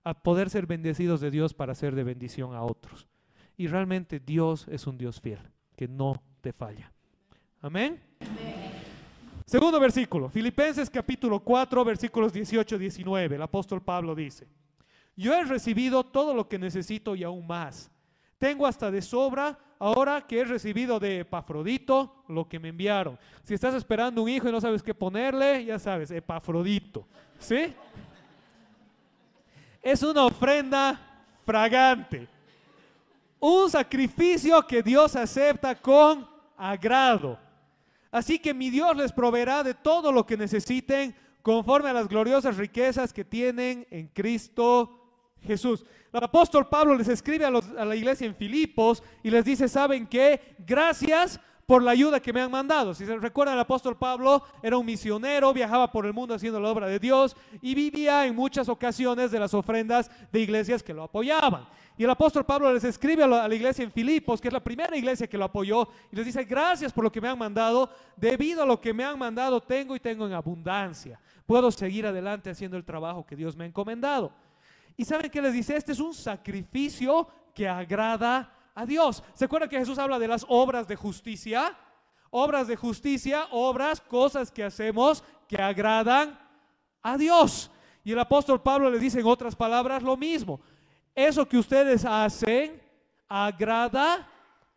a 0.04 0.24
poder 0.24 0.50
ser 0.50 0.66
bendecidos 0.66 1.22
de 1.22 1.30
Dios 1.30 1.54
para 1.54 1.76
ser 1.76 1.94
de 1.94 2.04
bendición 2.04 2.56
a 2.56 2.64
otros. 2.64 3.08
Y 3.58 3.68
realmente 3.68 4.20
Dios 4.20 4.68
es 4.70 4.88
un 4.88 4.98
Dios 4.98 5.22
fiel, 5.22 5.52
que 5.76 5.88
no 5.88 6.24
te 6.42 6.52
falla. 6.52 6.92
Amén. 7.62 8.00
Segundo 9.52 9.82
versículo, 9.82 10.30
Filipenses 10.30 10.90
capítulo 10.90 11.42
4, 11.42 11.84
versículos 11.84 12.32
18 12.32 12.78
y 12.78 12.80
19. 12.80 13.36
El 13.36 13.42
apóstol 13.42 13.82
Pablo 13.82 14.16
dice, 14.16 14.48
yo 15.18 15.34
he 15.34 15.44
recibido 15.44 16.06
todo 16.06 16.34
lo 16.34 16.48
que 16.48 16.58
necesito 16.58 17.18
y 17.18 17.26
aún 17.26 17.46
más. 17.46 17.92
Tengo 18.38 18.66
hasta 18.66 18.90
de 18.90 19.02
sobra 19.02 19.60
ahora 19.78 20.26
que 20.26 20.40
he 20.40 20.46
recibido 20.46 21.02
de 21.02 21.20
Epafrodito 21.20 22.24
lo 22.30 22.48
que 22.48 22.60
me 22.60 22.70
enviaron. 22.70 23.20
Si 23.44 23.54
estás 23.54 23.76
esperando 23.76 24.24
un 24.24 24.30
hijo 24.30 24.48
y 24.48 24.54
no 24.54 24.62
sabes 24.62 24.82
qué 24.82 24.94
ponerle, 24.94 25.66
ya 25.66 25.78
sabes, 25.78 26.12
Epafrodito. 26.12 27.06
¿Sí? 27.38 27.74
Es 29.82 30.02
una 30.02 30.28
ofrenda 30.28 30.98
fragante. 31.46 32.26
Un 33.38 33.70
sacrificio 33.70 34.66
que 34.66 34.82
Dios 34.82 35.14
acepta 35.18 35.76
con 35.76 36.26
agrado. 36.56 37.51
Así 38.12 38.40
que 38.40 38.54
mi 38.54 38.70
Dios 38.70 38.96
les 38.98 39.12
proveerá 39.12 39.64
de 39.64 39.74
todo 39.74 40.12
lo 40.12 40.26
que 40.26 40.38
necesiten 40.38 41.16
conforme 41.42 41.90
a 41.90 41.94
las 41.94 42.08
gloriosas 42.08 42.58
riquezas 42.58 43.14
que 43.14 43.26
tienen 43.26 43.88
en 43.90 44.08
Cristo 44.08 45.02
Jesús. 45.42 45.86
El 46.14 46.24
apóstol 46.24 46.68
Pablo 46.68 46.96
les 46.96 47.08
escribe 47.08 47.46
a, 47.46 47.52
la 47.52 47.96
iglesia 47.96 48.28
en 48.28 48.36
Filipos 48.36 49.02
y 49.24 49.30
les 49.30 49.46
dice, 49.46 49.68
¿saben 49.68 50.08
qué? 50.08 50.56
Gracias 50.60 51.40
por 51.66 51.82
la 51.82 51.92
ayuda 51.92 52.20
que 52.20 52.34
me 52.34 52.42
han 52.42 52.52
mandado. 52.52 52.94
Si 52.94 53.06
se 53.06 53.16
recuerdan, 53.18 53.56
el 53.56 53.62
apóstol 53.62 53.98
Pablo 53.98 54.44
era 54.62 54.78
un 54.78 54.86
misionero, 54.86 55.54
viajaba 55.54 55.90
por 55.90 56.06
el 56.06 56.14
mundo 56.14 56.36
haciendo 56.36 56.60
la 56.60 56.70
obra 56.70 56.88
de 56.88 57.00
Dios 57.00 57.36
y 57.62 57.74
vivía 57.74 58.26
en 58.26 58.36
muchas 58.36 58.68
ocasiones 58.68 59.32
de 59.32 59.40
las 59.40 59.54
ofrendas 59.54 60.12
de 60.34 60.42
iglesias 60.42 60.84
que 60.84 60.94
lo 60.94 61.04
apoyaban. 61.04 61.66
Y 61.98 62.04
el 62.04 62.10
apóstol 62.10 62.46
Pablo 62.46 62.74
les 62.74 62.84
escribe 62.84 63.24
a 63.24 63.28
la, 63.28 63.54
iglesia 63.54 63.84
en 63.84 63.92
Filipos, 63.92 64.42
que 64.42 64.48
es 64.48 64.54
la 64.54 64.64
primera 64.64 64.96
iglesia 64.98 65.28
que 65.28 65.38
lo 65.38 65.46
apoyó, 65.46 65.88
y 66.12 66.16
les 66.16 66.26
dice, 66.26 66.44
gracias 66.46 66.92
por 66.92 67.04
lo 67.04 67.12
que 67.12 67.22
me 67.22 67.28
han 67.28 67.38
mandado, 67.38 67.90
debido 68.16 68.64
a 68.64 68.66
lo 68.66 68.80
que 68.80 68.94
me 68.94 69.04
han 69.04 69.20
mandado 69.20 69.62
tengo 69.62 69.96
y 69.96 70.00
tengo 70.00 70.26
en 70.26 70.34
abundancia. 70.34 71.20
Puedo 71.46 71.70
seguir 71.72 72.08
adelante 72.08 72.50
haciendo 72.50 72.78
el 72.78 72.86
trabajo 72.86 73.26
que 73.26 73.36
Dios 73.36 73.56
me 73.56 73.66
ha 73.66 73.68
encomendado. 73.68 74.34
Y 74.98 75.06
saben 75.06 75.30
qué 75.30 75.42
les 75.42 75.54
dice, 75.54 75.76
este 75.76 75.92
es 75.92 76.00
un 76.00 76.14
sacrificio 76.14 77.28
que 77.54 77.68
agrada 77.68 78.54
a 78.74 78.86
Dios. 78.86 79.24
¿Se 79.34 79.46
acuerdan 79.46 79.70
que 79.70 79.78
Jesús 79.78 80.00
habla 80.00 80.18
de 80.20 80.28
las 80.28 80.46
obras 80.48 80.88
de 80.88 80.96
justicia? 80.96 81.78
Obras 82.30 82.68
de 82.68 82.78
justicia, 82.78 83.48
obras, 83.52 84.00
cosas 84.00 84.52
que 84.52 84.64
hacemos 84.64 85.24
que 85.48 85.58
agradan 85.58 86.40
a 87.02 87.18
Dios. 87.18 87.70
Y 88.04 88.14
el 88.14 88.20
apóstol 88.20 88.62
Pablo 88.62 88.90
le 88.90 89.00
dice 89.00 89.20
en 89.20 89.28
otras 89.28 89.56
palabras 89.56 90.02
lo 90.02 90.18
mismo. 90.18 90.62
Eso 91.16 91.48
que 91.48 91.58
ustedes 91.58 92.06
hacen 92.06 92.82
agrada 93.28 94.28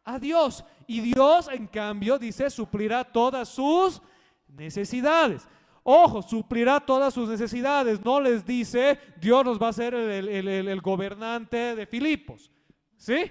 a 0.04 0.18
Dios. 0.18 0.64
Y 0.86 1.00
Dios, 1.00 1.48
en 1.48 1.66
cambio, 1.66 2.18
dice, 2.18 2.50
suplirá 2.50 3.04
todas 3.04 3.48
sus 3.48 4.00
necesidades. 4.48 5.46
Ojo, 5.82 6.22
suplirá 6.22 6.80
todas 6.80 7.12
sus 7.12 7.28
necesidades. 7.28 8.02
No 8.04 8.20
les 8.20 8.44
dice, 8.44 8.98
Dios 9.20 9.44
nos 9.44 9.60
va 9.60 9.68
a 9.68 9.72
ser 9.72 9.94
el, 9.94 10.48
el 10.48 10.80
gobernante 10.80 11.74
de 11.74 11.86
Filipos. 11.86 12.50
¿Sí? 12.96 13.30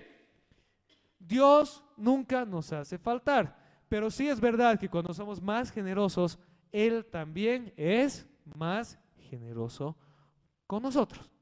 Dios 1.20 1.84
nunca 1.98 2.46
nos 2.46 2.72
hace 2.72 2.98
faltar. 2.98 3.58
Pero 3.90 4.10
sí 4.10 4.28
es 4.28 4.40
verdad 4.40 4.80
que 4.80 4.90
cuando 4.90 5.14
somos 5.14 5.42
más 5.42 5.72
generosos, 5.72 6.40
Él 6.72 7.06
también 7.06 7.74
es 7.78 8.28
más 8.56 9.00
generoso 9.18 9.96
con 10.68 10.84
nosotros. 10.84 11.33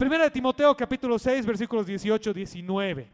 Primera 0.00 0.24
de 0.24 0.30
Timoteo 0.30 0.74
capítulo 0.74 1.18
6 1.18 1.44
versículos 1.44 1.84
18, 1.84 2.32
19. 2.32 3.06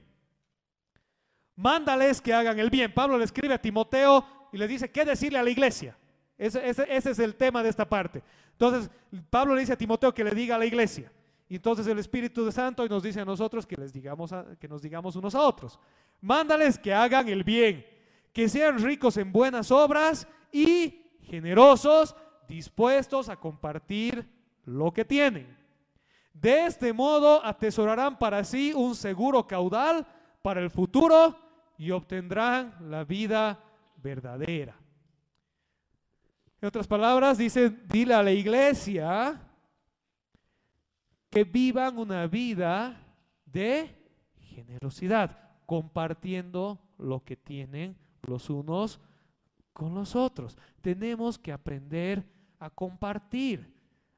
Mándales 1.57 2.21
que 2.21 2.33
hagan 2.33 2.61
el 2.61 2.71
bien. 2.71 2.95
Pablo 2.95 3.19
le 3.19 3.25
escribe 3.25 3.55
a 3.55 3.61
Timoteo 3.61 4.25
y 4.52 4.57
le 4.57 4.69
dice, 4.69 4.88
¿qué 4.93 5.05
decirle 5.05 5.40
a 5.40 5.43
la 5.43 5.50
iglesia? 5.50 5.99
Ese, 6.38 6.64
es 6.71 7.19
el 7.19 7.35
tema 7.35 7.64
de 7.64 7.71
esta 7.71 7.88
parte. 7.88 8.23
Entonces, 8.52 8.88
Pablo 9.31 9.57
le 9.57 9.62
dice 9.62 9.73
a 9.73 9.76
Timoteo 9.76 10.14
que 10.14 10.23
le 10.23 10.31
diga 10.31 10.55
a 10.55 10.59
la 10.61 10.64
iglesia. 10.64 11.11
Y 11.49 11.57
entonces 11.57 11.88
el 11.88 11.99
Espíritu 11.99 12.52
Santo 12.52 12.87
nos 12.87 13.02
dice 13.02 13.21
a 13.21 13.25
nosotros 13.25 13.66
que 13.66 13.75
les 13.75 13.93
digamos 13.93 14.33
que 14.61 14.69
nos 14.69 14.81
digamos 14.81 15.16
unos 15.16 15.35
a 15.35 15.40
otros. 15.40 15.81
Mándales 16.21 16.78
que 16.78 16.95
hagan 16.95 17.28
el 17.28 17.43
bien, 17.43 17.85
que 18.33 18.49
sean 18.49 18.78
ricos 18.78 19.16
en 19.16 19.33
buenas 19.33 19.73
obras 19.73 20.28
y 20.52 21.02
generosos, 21.23 22.14
dispuestos 22.47 23.28
a 23.28 23.35
compartir 23.35 24.25
lo 24.64 24.93
que 24.93 25.05
tienen. 25.05 25.66
De 26.40 26.66
este 26.66 26.93
modo 26.93 27.45
atesorarán 27.45 28.19
para 28.19 28.45
sí 28.45 28.73
un 28.75 28.95
seguro 28.95 29.47
caudal 29.47 30.07
para 30.43 30.61
el 30.61 30.71
futuro 30.71 31.35
y 31.78 31.90
obtendrán 31.90 32.75
la 32.90 33.05
vida 33.05 33.59
verdadera. 33.97 34.76
En 36.61 36.69
otras 36.69 36.87
palabras, 36.87 37.38
dice, 37.38 37.71
dile 37.71 38.14
a 38.14 38.23
la 38.23 38.33
iglesia 38.33 39.40
que 41.31 41.45
vivan 41.45 41.99
una 41.99 42.26
vida 42.26 43.02
de 43.45 43.95
generosidad, 44.38 45.38
compartiendo 45.64 46.78
lo 46.99 47.25
que 47.25 47.37
tienen 47.37 47.97
los 48.23 48.50
unos 48.50 49.00
con 49.73 49.95
los 49.95 50.14
otros. 50.14 50.57
Tenemos 50.81 51.38
que 51.38 51.52
aprender 51.52 52.25
a 52.59 52.71
compartir, 52.71 53.75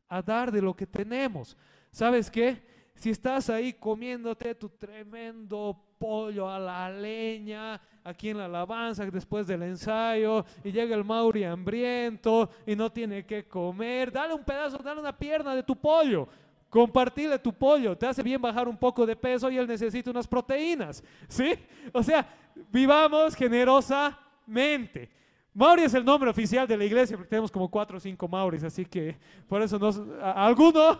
a 0.08 0.20
dar 0.20 0.50
de 0.50 0.62
lo 0.62 0.74
que 0.74 0.86
tenemos. 0.86 1.56
¿Sabes 1.90 2.30
qué? 2.30 2.62
Si 2.94 3.10
estás 3.10 3.48
ahí 3.48 3.72
comiéndote 3.72 4.54
tu 4.54 4.68
tremendo 4.68 5.80
pollo 5.98 6.48
a 6.48 6.58
la 6.58 6.90
leña, 6.90 7.80
aquí 8.02 8.30
en 8.30 8.38
la 8.38 8.46
alabanza 8.46 9.04
después 9.06 9.46
del 9.46 9.62
ensayo, 9.62 10.44
y 10.64 10.72
llega 10.72 10.96
el 10.96 11.04
Mauri 11.04 11.44
hambriento 11.44 12.50
y 12.66 12.74
no 12.74 12.90
tiene 12.90 13.24
que 13.24 13.46
comer, 13.46 14.10
dale 14.10 14.34
un 14.34 14.44
pedazo, 14.44 14.78
dale 14.78 15.00
una 15.00 15.16
pierna 15.16 15.54
de 15.54 15.62
tu 15.62 15.76
pollo. 15.76 16.28
Compartirle 16.68 17.38
tu 17.38 17.52
pollo, 17.52 17.96
te 17.96 18.06
hace 18.06 18.22
bien 18.22 18.42
bajar 18.42 18.68
un 18.68 18.76
poco 18.76 19.06
de 19.06 19.16
peso 19.16 19.50
y 19.50 19.56
él 19.56 19.66
necesita 19.66 20.10
unas 20.10 20.26
proteínas, 20.26 21.02
¿sí? 21.26 21.54
O 21.92 22.02
sea, 22.02 22.26
vivamos 22.70 23.34
generosamente. 23.34 25.08
Mauri 25.58 25.82
es 25.82 25.94
el 25.94 26.04
nombre 26.04 26.30
oficial 26.30 26.68
de 26.68 26.76
la 26.76 26.84
iglesia, 26.84 27.16
porque 27.16 27.30
tenemos 27.30 27.50
como 27.50 27.68
cuatro 27.68 27.96
o 27.96 28.00
cinco 28.00 28.28
Mauris, 28.28 28.62
así 28.62 28.84
que 28.84 29.18
por 29.48 29.60
eso 29.60 29.76
nos... 29.76 30.00
¿Alguno? 30.22 30.96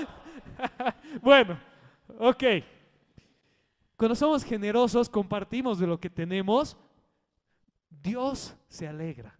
bueno, 1.20 1.58
ok. 2.18 2.44
Cuando 3.94 4.14
somos 4.14 4.42
generosos, 4.42 5.06
compartimos 5.10 5.78
de 5.78 5.86
lo 5.86 6.00
que 6.00 6.08
tenemos, 6.08 6.78
Dios 7.90 8.56
se 8.68 8.88
alegra, 8.88 9.38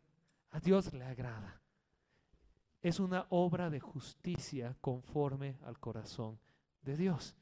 a 0.51 0.61
Dios 0.61 0.93
le 0.93 1.05
agrada. 1.05 1.59
Es 2.83 3.01
una 3.01 3.25
obra 3.31 3.71
de 3.71 3.81
justicia 3.81 4.77
conforme 4.83 5.57
al 5.65 5.79
corazón 5.79 6.39
de 6.83 6.99
Dios. 6.99 7.35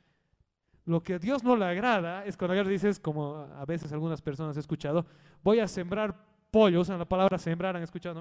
Lo 0.84 1.02
que 1.02 1.14
a 1.14 1.18
Dios 1.18 1.42
no 1.42 1.56
le 1.56 1.64
agrada 1.64 2.24
es 2.24 2.36
cuando 2.36 2.62
dices, 2.62 3.00
como 3.00 3.38
a 3.38 3.64
veces 3.64 3.92
algunas 3.92 4.22
personas 4.22 4.56
he 4.56 4.60
escuchado, 4.60 5.04
voy 5.42 5.58
a 5.58 5.66
sembrar 5.66 6.29
pollo, 6.50 6.80
usan 6.80 6.98
la 6.98 7.04
palabra 7.04 7.38
sembrar, 7.38 7.76
¿han 7.76 7.82
escuchado? 7.82 8.20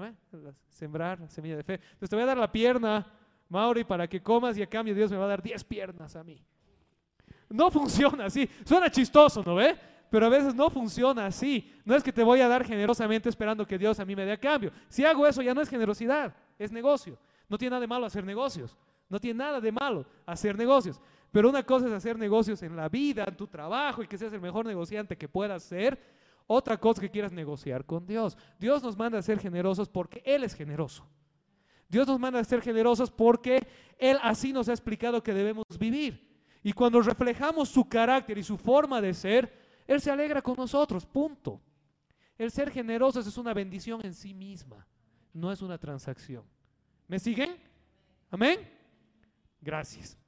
Sembrar, 0.68 1.20
la 1.20 1.28
semilla 1.28 1.56
de 1.56 1.62
fe. 1.62 1.74
Entonces 1.74 2.10
te 2.10 2.16
voy 2.16 2.22
a 2.22 2.26
dar 2.26 2.38
la 2.38 2.50
pierna, 2.50 3.06
Mauri, 3.48 3.84
para 3.84 4.06
que 4.08 4.22
comas 4.22 4.56
y 4.56 4.62
a 4.62 4.66
cambio 4.66 4.94
Dios 4.94 5.10
me 5.10 5.16
va 5.16 5.24
a 5.24 5.28
dar 5.28 5.42
10 5.42 5.64
piernas 5.64 6.14
a 6.16 6.22
mí. 6.22 6.42
No 7.48 7.70
funciona 7.70 8.26
así. 8.26 8.48
Suena 8.64 8.90
chistoso, 8.90 9.42
¿no 9.44 9.56
ve? 9.56 9.76
Pero 10.08 10.26
a 10.26 10.28
veces 10.28 10.54
no 10.54 10.70
funciona 10.70 11.26
así. 11.26 11.72
No 11.84 11.94
es 11.94 12.02
que 12.02 12.12
te 12.12 12.22
voy 12.22 12.40
a 12.40 12.48
dar 12.48 12.64
generosamente 12.64 13.28
esperando 13.28 13.66
que 13.66 13.78
Dios 13.78 13.98
a 14.00 14.04
mí 14.04 14.14
me 14.16 14.24
dé 14.24 14.32
a 14.32 14.36
cambio. 14.36 14.72
Si 14.88 15.04
hago 15.04 15.26
eso 15.26 15.42
ya 15.42 15.54
no 15.54 15.60
es 15.60 15.68
generosidad, 15.68 16.34
es 16.58 16.72
negocio. 16.72 17.18
No 17.48 17.58
tiene 17.58 17.70
nada 17.70 17.80
de 17.80 17.86
malo 17.86 18.06
hacer 18.06 18.24
negocios. 18.24 18.76
No 19.08 19.18
tiene 19.18 19.38
nada 19.38 19.60
de 19.60 19.72
malo 19.72 20.06
hacer 20.26 20.56
negocios. 20.56 21.00
Pero 21.32 21.48
una 21.48 21.62
cosa 21.62 21.86
es 21.86 21.92
hacer 21.92 22.18
negocios 22.18 22.62
en 22.62 22.76
la 22.76 22.88
vida, 22.88 23.24
en 23.26 23.36
tu 23.36 23.46
trabajo 23.46 24.02
y 24.02 24.06
que 24.06 24.18
seas 24.18 24.32
el 24.32 24.40
mejor 24.40 24.66
negociante 24.66 25.16
que 25.16 25.28
puedas 25.28 25.62
ser. 25.62 26.00
Otra 26.52 26.76
cosa 26.78 27.00
que 27.00 27.08
quieras 27.08 27.30
negociar 27.30 27.84
con 27.84 28.04
Dios. 28.04 28.36
Dios 28.58 28.82
nos 28.82 28.98
manda 28.98 29.16
a 29.16 29.22
ser 29.22 29.38
generosos 29.38 29.88
porque 29.88 30.20
Él 30.26 30.42
es 30.42 30.52
generoso. 30.52 31.06
Dios 31.88 32.08
nos 32.08 32.18
manda 32.18 32.40
a 32.40 32.44
ser 32.44 32.60
generosos 32.60 33.08
porque 33.08 33.64
Él 33.96 34.18
así 34.20 34.52
nos 34.52 34.68
ha 34.68 34.72
explicado 34.72 35.22
que 35.22 35.32
debemos 35.32 35.64
vivir. 35.78 36.28
Y 36.64 36.72
cuando 36.72 37.00
reflejamos 37.02 37.68
su 37.68 37.88
carácter 37.88 38.36
y 38.36 38.42
su 38.42 38.58
forma 38.58 39.00
de 39.00 39.14
ser, 39.14 39.56
Él 39.86 40.00
se 40.00 40.10
alegra 40.10 40.42
con 40.42 40.56
nosotros, 40.56 41.06
punto. 41.06 41.60
El 42.36 42.50
ser 42.50 42.72
generoso 42.72 43.20
es 43.20 43.38
una 43.38 43.54
bendición 43.54 44.00
en 44.02 44.12
sí 44.12 44.34
misma, 44.34 44.84
no 45.32 45.52
es 45.52 45.62
una 45.62 45.78
transacción. 45.78 46.42
¿Me 47.06 47.20
siguen? 47.20 47.58
Amén. 48.28 48.58
Gracias. 49.60 50.18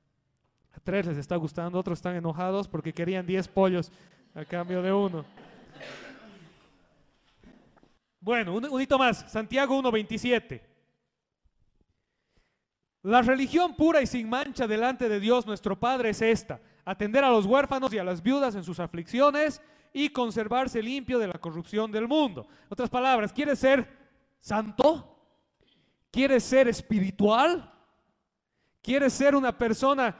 A 0.71 0.79
tres 0.79 1.05
les 1.05 1.19
está 1.19 1.35
gustando, 1.35 1.81
otros 1.81 1.99
están 1.99 2.15
enojados 2.15 2.69
porque 2.69 2.93
querían 2.93 3.27
diez 3.27 3.49
pollos 3.49 3.91
a 4.37 4.45
cambio 4.45 4.83
de 4.83 4.93
uno. 4.93 5.25
Bueno, 8.23 8.55
un, 8.55 8.81
hito 8.81 8.99
más, 8.99 9.25
Santiago 9.33 9.77
1.27. 9.83 10.63
La 13.03 13.21
religión 13.21 13.75
pura 13.75 14.01
y 14.01 14.07
sin 14.07 14.29
mancha 14.29 14.69
delante 14.69 15.09
de 15.09 15.19
Dios 15.19 15.45
nuestro 15.45 15.79
Padre 15.79 16.11
es 16.11 16.23
esta, 16.23 16.61
atender 16.85 17.25
a 17.25 17.31
los 17.31 17.47
huérfanos 17.47 17.93
y 17.93 17.99
a 17.99 18.05
las 18.05 18.23
viudas 18.23 18.55
en 18.55 18.63
sus 18.63 18.79
aflicciones 18.79 19.61
y 19.93 20.11
conservarse 20.11 20.81
limpio 20.81 21.19
de 21.19 21.27
la 21.27 21.41
corrupción 21.41 21.91
del 21.91 22.07
mundo. 22.07 22.47
otras 22.69 22.89
palabras, 22.89 23.33
¿quieres 23.33 23.59
ser 23.59 23.89
santo? 24.39 25.19
¿Quieres 26.13 26.45
ser 26.45 26.69
espiritual? 26.69 27.75
¿Quieres 28.81 29.13
ser 29.15 29.35
una 29.35 29.59
persona 29.59 30.17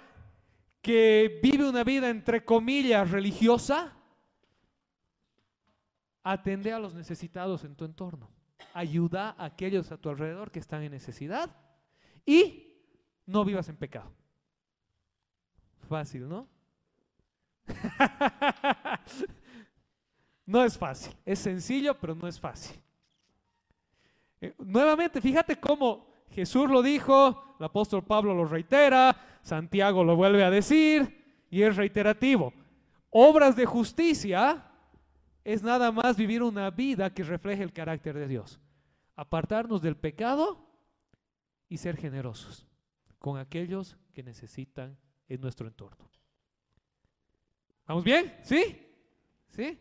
que 0.81 1.39
vive 1.41 1.69
una 1.69 1.85
vida 1.85 2.09
entre 2.09 2.45
comillas 2.45 3.13
religiosa? 3.13 3.97
Atende 6.23 6.73
a 6.73 6.79
los 6.79 6.95
necesitados 6.95 7.65
en 7.65 7.75
tu 7.75 7.85
entorno. 7.85 8.31
Ayuda 8.75 9.35
a 9.39 9.47
aquellos 9.47 9.91
a 9.93 9.97
tu 9.97 10.09
alrededor 10.09 10.51
que 10.51 10.61
están 10.61 10.83
en 10.83 10.93
necesidad. 10.93 11.51
Y 12.25 12.73
no 13.27 13.45
vivas 13.45 13.69
en 13.69 13.77
pecado. 13.77 14.13
Fácil, 15.89 16.29
¿no? 16.29 16.49
no 20.47 20.65
es 20.65 20.79
fácil. 20.79 21.15
Es 21.25 21.39
sencillo, 21.41 21.99
pero 21.99 22.15
no 22.15 22.29
es 22.29 22.39
fácil. 22.39 22.81
Eh, 24.41 24.55
nuevamente, 24.59 25.21
fíjate 25.21 25.59
cómo 25.59 26.25
Jesús 26.31 26.69
lo 26.69 26.83
dijo, 26.83 27.57
el 27.59 27.65
apóstol 27.67 28.05
Pablo 28.05 28.35
lo 28.35 28.45
reitera, 28.45 29.39
Santiago 29.43 30.03
lo 30.03 30.17
vuelve 30.17 30.45
a 30.45 30.51
decir 30.51 31.45
y 31.51 31.63
es 31.63 31.77
reiterativo. 31.77 32.53
Obras 33.11 33.55
de 33.55 33.67
justicia 33.67 34.65
es 35.45 35.63
nada 35.63 35.91
más 35.91 36.17
vivir 36.17 36.43
una 36.43 36.71
vida 36.71 37.13
que 37.13 37.25
refleje 37.25 37.63
el 37.63 37.73
carácter 37.73 38.17
de 38.17 38.29
Dios. 38.29 38.61
Apartarnos 39.17 39.83
del 39.83 39.97
pecado 39.97 40.69
y 41.69 41.79
ser 41.79 41.97
generosos 41.97 42.67
con 43.19 43.39
aquellos 43.39 43.97
que 44.13 44.23
necesitan 44.23 44.97
en 45.29 45.41
nuestro 45.41 45.67
entorno. 45.67 46.11
¿Vamos 47.87 48.05
bien? 48.05 48.37
¿Sí? 48.43 48.89
¿Sí? 49.49 49.79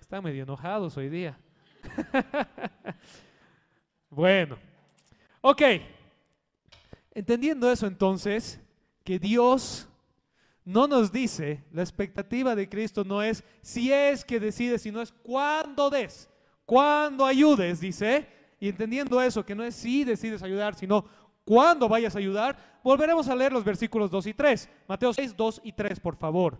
Están 0.00 0.24
medio 0.24 0.42
enojados 0.42 0.96
hoy 0.96 1.08
día. 1.08 1.38
bueno, 4.10 4.56
ok. 5.40 5.62
Entendiendo 7.12 7.70
eso 7.70 7.86
entonces, 7.86 8.60
que 9.04 9.18
Dios 9.18 9.88
no 10.68 10.86
nos 10.86 11.10
dice, 11.10 11.64
la 11.72 11.80
expectativa 11.80 12.54
de 12.54 12.68
Cristo 12.68 13.02
no 13.02 13.22
es 13.22 13.42
si 13.62 13.90
es 13.90 14.22
que 14.22 14.38
decides, 14.38 14.82
sino 14.82 15.00
es 15.00 15.10
cuándo 15.10 15.88
des, 15.88 16.28
cuándo 16.66 17.24
ayudes, 17.24 17.80
dice. 17.80 18.28
Y 18.60 18.68
entendiendo 18.68 19.18
eso, 19.22 19.46
que 19.46 19.54
no 19.54 19.64
es 19.64 19.74
si 19.74 20.04
decides 20.04 20.42
ayudar, 20.42 20.74
sino 20.74 21.06
cuando 21.42 21.88
vayas 21.88 22.14
a 22.14 22.18
ayudar, 22.18 22.54
volveremos 22.84 23.28
a 23.28 23.34
leer 23.34 23.50
los 23.50 23.64
versículos 23.64 24.10
2 24.10 24.26
y 24.26 24.34
3. 24.34 24.68
Mateo 24.86 25.14
6, 25.14 25.34
2 25.34 25.60
y 25.64 25.72
3, 25.72 26.00
por 26.00 26.16
favor. 26.16 26.58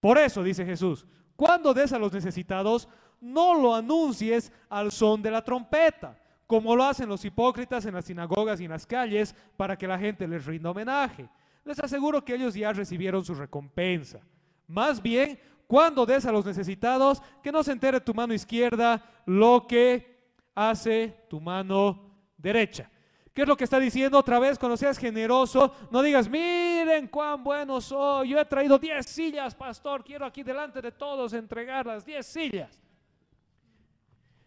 Por 0.00 0.16
eso, 0.16 0.42
dice 0.42 0.64
Jesús, 0.64 1.06
cuando 1.36 1.74
des 1.74 1.92
a 1.92 1.98
los 1.98 2.14
necesitados, 2.14 2.88
no 3.20 3.60
lo 3.60 3.74
anuncies 3.74 4.50
al 4.70 4.90
son 4.90 5.20
de 5.20 5.30
la 5.30 5.44
trompeta, 5.44 6.18
como 6.46 6.74
lo 6.74 6.84
hacen 6.84 7.10
los 7.10 7.26
hipócritas 7.26 7.84
en 7.84 7.92
las 7.92 8.06
sinagogas 8.06 8.58
y 8.58 8.64
en 8.64 8.70
las 8.70 8.86
calles, 8.86 9.34
para 9.58 9.76
que 9.76 9.86
la 9.86 9.98
gente 9.98 10.26
les 10.26 10.46
rinda 10.46 10.70
homenaje. 10.70 11.28
Les 11.64 11.78
aseguro 11.78 12.24
que 12.24 12.34
ellos 12.34 12.54
ya 12.54 12.72
recibieron 12.72 13.24
su 13.24 13.34
recompensa. 13.34 14.20
Más 14.66 15.02
bien, 15.02 15.38
cuando 15.66 16.06
des 16.06 16.26
a 16.26 16.32
los 16.32 16.44
necesitados, 16.44 17.22
que 17.42 17.52
no 17.52 17.62
se 17.62 17.72
entere 17.72 18.00
tu 18.00 18.14
mano 18.14 18.34
izquierda 18.34 19.22
lo 19.26 19.66
que 19.68 20.32
hace 20.54 21.26
tu 21.28 21.40
mano 21.40 22.10
derecha. 22.36 22.90
¿Qué 23.32 23.42
es 23.42 23.48
lo 23.48 23.56
que 23.56 23.64
está 23.64 23.78
diciendo 23.78 24.18
otra 24.18 24.38
vez? 24.38 24.58
Cuando 24.58 24.76
seas 24.76 24.98
generoso, 24.98 25.72
no 25.90 26.02
digas, 26.02 26.28
miren 26.28 27.06
cuán 27.06 27.44
bueno 27.44 27.80
soy, 27.80 28.30
yo 28.30 28.40
he 28.40 28.44
traído 28.44 28.78
10 28.78 29.06
sillas, 29.06 29.54
pastor, 29.54 30.02
quiero 30.02 30.26
aquí 30.26 30.42
delante 30.42 30.82
de 30.82 30.90
todos 30.90 31.32
entregar 31.32 31.86
las 31.86 32.04
10 32.04 32.26
sillas. 32.26 32.82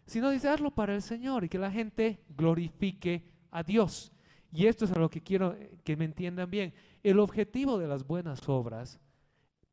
Sino 0.06 0.28
dice, 0.30 0.48
hazlo 0.48 0.70
para 0.70 0.94
el 0.94 1.00
Señor 1.00 1.44
y 1.44 1.48
que 1.48 1.58
la 1.58 1.70
gente 1.70 2.22
glorifique 2.36 3.24
a 3.50 3.62
Dios. 3.62 4.12
Y 4.54 4.68
esto 4.68 4.84
es 4.84 4.92
a 4.92 5.00
lo 5.00 5.10
que 5.10 5.20
quiero 5.20 5.56
que 5.82 5.96
me 5.96 6.04
entiendan 6.04 6.48
bien. 6.48 6.72
El 7.02 7.18
objetivo 7.18 7.76
de 7.76 7.88
las 7.88 8.06
buenas 8.06 8.48
obras 8.48 9.00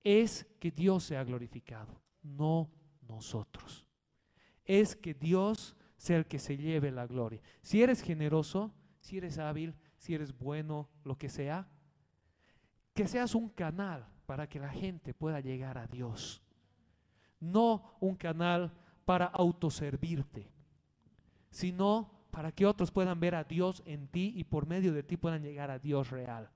es 0.04 0.48
que 0.60 0.72
Dios 0.72 1.04
sea 1.04 1.24
glorificado, 1.24 2.02
no 2.24 2.68
nosotros. 3.08 3.86
Es 4.66 4.96
que 4.96 5.14
Dios 5.14 5.76
sea 5.98 6.18
el 6.18 6.26
que 6.26 6.40
se 6.40 6.58
lleve 6.58 6.90
la 6.90 7.06
gloria. 7.06 7.40
Si 7.62 7.84
eres 7.84 8.02
generoso, 8.02 8.74
si 9.02 9.20
eres 9.20 9.38
hábil, 9.38 9.76
si 9.98 10.16
eres 10.16 10.36
bueno, 10.36 10.90
lo 11.04 11.16
que 11.16 11.30
sea, 11.30 11.70
que 12.96 13.08
seas 13.08 13.36
un 13.36 13.50
canal 13.50 14.08
para 14.26 14.50
que 14.50 14.60
la 14.60 14.70
gente 14.70 15.14
pueda 15.14 15.42
llegar 15.42 15.78
a 15.78 15.86
Dios. 15.86 16.42
No 17.40 17.98
un 18.00 18.16
canal 18.16 18.74
para 19.06 19.26
autoservirte, 19.26 20.50
sino 21.52 22.21
para 22.32 22.52
que 22.52 22.66
otros 22.66 22.92
puedan 22.92 23.20
ver 23.20 23.36
a 23.36 23.44
Dios 23.44 23.84
en 23.86 24.08
ti 24.08 24.34
y 24.36 24.46
por 24.46 24.66
medio 24.66 24.94
de 24.94 25.04
ti 25.04 25.18
puedan 25.18 25.44
llegar 25.44 25.70
a 25.70 25.80
Dios 25.80 26.10
real, 26.10 26.50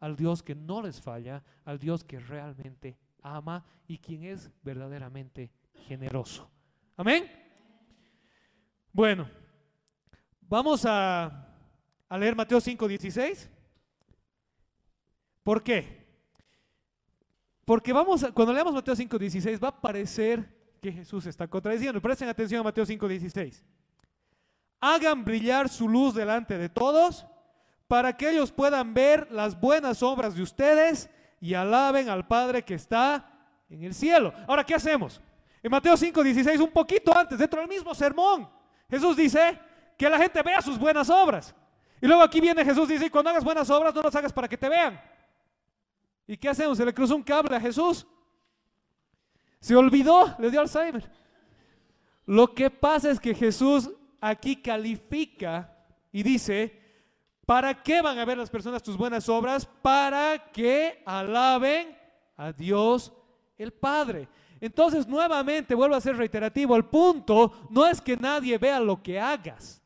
al 0.00 0.16
Dios 0.16 0.42
que 0.42 0.54
no 0.54 0.82
les 0.82 1.00
falla, 1.00 1.42
al 1.64 1.78
Dios 1.78 2.04
que 2.04 2.18
realmente 2.18 2.98
ama 3.22 3.64
y 3.86 3.98
quien 3.98 4.24
es 4.24 4.50
verdaderamente 4.62 5.50
generoso. 5.86 6.50
Amén. 6.96 7.30
Bueno, 8.92 9.28
vamos 10.40 10.84
a, 10.84 11.48
leer 12.10 12.36
Mateo 12.36 12.60
5:16. 12.60 13.48
¿Por 15.42 15.62
qué? 15.62 16.02
Porque 17.64 17.92
vamos 17.92 18.22
a, 18.24 18.32
cuando 18.32 18.52
leamos 18.52 18.74
Mateo 18.74 18.94
5:16 18.94 19.62
va 19.62 19.68
a 19.68 19.80
parecer 19.80 20.46
que 20.80 20.92
Jesús 20.92 21.26
está 21.26 21.46
contradiciendo. 21.46 22.02
Presten 22.02 22.28
atención 22.28 22.60
a 22.60 22.64
Mateo 22.64 22.84
5:16. 22.84 23.62
Hagan 24.84 25.24
brillar 25.24 25.68
su 25.68 25.88
luz 25.88 26.12
delante 26.12 26.58
de 26.58 26.68
todos 26.68 27.24
para 27.86 28.16
que 28.16 28.28
ellos 28.28 28.50
puedan 28.50 28.92
ver 28.92 29.30
las 29.30 29.58
buenas 29.58 30.02
obras 30.02 30.34
de 30.34 30.42
ustedes 30.42 31.08
y 31.40 31.54
alaben 31.54 32.08
al 32.08 32.26
Padre 32.26 32.64
que 32.64 32.74
está 32.74 33.30
en 33.70 33.84
el 33.84 33.94
cielo. 33.94 34.34
Ahora, 34.48 34.64
¿qué 34.64 34.74
hacemos? 34.74 35.20
En 35.62 35.70
Mateo 35.70 35.96
5:16, 35.96 36.60
un 36.60 36.72
poquito 36.72 37.16
antes, 37.16 37.38
dentro 37.38 37.60
del 37.60 37.68
mismo 37.68 37.94
sermón, 37.94 38.50
Jesús 38.90 39.16
dice 39.16 39.56
que 39.96 40.10
la 40.10 40.18
gente 40.18 40.42
vea 40.42 40.60
sus 40.60 40.76
buenas 40.76 41.08
obras. 41.08 41.54
Y 42.00 42.08
luego 42.08 42.22
aquí 42.22 42.40
viene 42.40 42.64
Jesús 42.64 42.90
y 42.90 42.94
dice, 42.94 43.08
cuando 43.08 43.30
hagas 43.30 43.44
buenas 43.44 43.70
obras, 43.70 43.94
no 43.94 44.02
las 44.02 44.16
hagas 44.16 44.32
para 44.32 44.48
que 44.48 44.58
te 44.58 44.68
vean. 44.68 45.00
¿Y 46.26 46.36
qué 46.36 46.48
hacemos? 46.48 46.76
Se 46.76 46.84
le 46.84 46.92
cruzó 46.92 47.14
un 47.14 47.22
cable 47.22 47.54
a 47.54 47.60
Jesús. 47.60 48.04
Se 49.60 49.76
olvidó, 49.76 50.34
le 50.40 50.50
dio 50.50 50.60
Alzheimer. 50.60 51.08
Lo 52.26 52.52
que 52.52 52.68
pasa 52.68 53.12
es 53.12 53.20
que 53.20 53.32
Jesús 53.32 53.88
aquí 54.22 54.56
califica 54.62 55.76
y 56.12 56.22
dice, 56.22 56.80
¿para 57.44 57.82
qué 57.82 58.00
van 58.00 58.18
a 58.18 58.24
ver 58.24 58.38
las 58.38 58.48
personas 58.48 58.82
tus 58.82 58.96
buenas 58.96 59.28
obras? 59.28 59.66
Para 59.66 60.50
que 60.52 61.02
alaben 61.04 61.98
a 62.36 62.52
Dios 62.52 63.12
el 63.58 63.72
Padre. 63.72 64.28
Entonces, 64.60 65.08
nuevamente, 65.08 65.74
vuelvo 65.74 65.96
a 65.96 66.00
ser 66.00 66.16
reiterativo, 66.16 66.76
el 66.76 66.84
punto 66.84 67.66
no 67.68 67.86
es 67.86 68.00
que 68.00 68.16
nadie 68.16 68.56
vea 68.58 68.78
lo 68.78 69.02
que 69.02 69.18
hagas. 69.18 69.82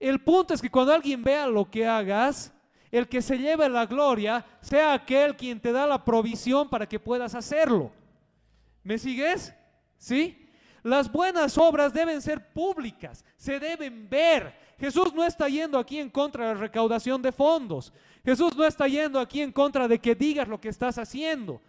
El 0.00 0.20
punto 0.22 0.54
es 0.54 0.62
que 0.62 0.70
cuando 0.70 0.94
alguien 0.94 1.22
vea 1.22 1.46
lo 1.46 1.70
que 1.70 1.86
hagas, 1.86 2.54
el 2.90 3.06
que 3.06 3.20
se 3.20 3.36
lleve 3.36 3.68
la 3.68 3.84
gloria 3.84 4.46
sea 4.60 4.94
aquel 4.94 5.36
quien 5.36 5.60
te 5.60 5.72
da 5.72 5.86
la 5.86 6.02
provisión 6.02 6.70
para 6.70 6.88
que 6.88 6.98
puedas 6.98 7.34
hacerlo. 7.34 7.92
¿Me 8.82 8.96
sigues? 8.96 9.54
¿Sí? 9.98 10.43
Las 10.84 11.10
buenas 11.10 11.56
obras 11.56 11.94
deben 11.94 12.20
ser 12.20 12.52
públicas, 12.52 13.24
se 13.38 13.58
deben 13.58 14.06
ver. 14.06 14.54
Jesús 14.78 15.14
no 15.14 15.24
está 15.24 15.48
yendo 15.48 15.78
aquí 15.78 15.98
en 15.98 16.10
contra 16.10 16.46
de 16.46 16.54
la 16.54 16.60
recaudación 16.60 17.22
de 17.22 17.32
fondos. 17.32 17.90
Jesús 18.22 18.54
no 18.54 18.64
está 18.64 18.86
yendo 18.86 19.18
aquí 19.18 19.40
en 19.40 19.50
contra 19.50 19.88
de 19.88 19.98
que 19.98 20.14
digas 20.14 20.46
lo 20.46 20.60
que 20.60 20.68
estás 20.68 20.98
haciendo. 20.98 21.62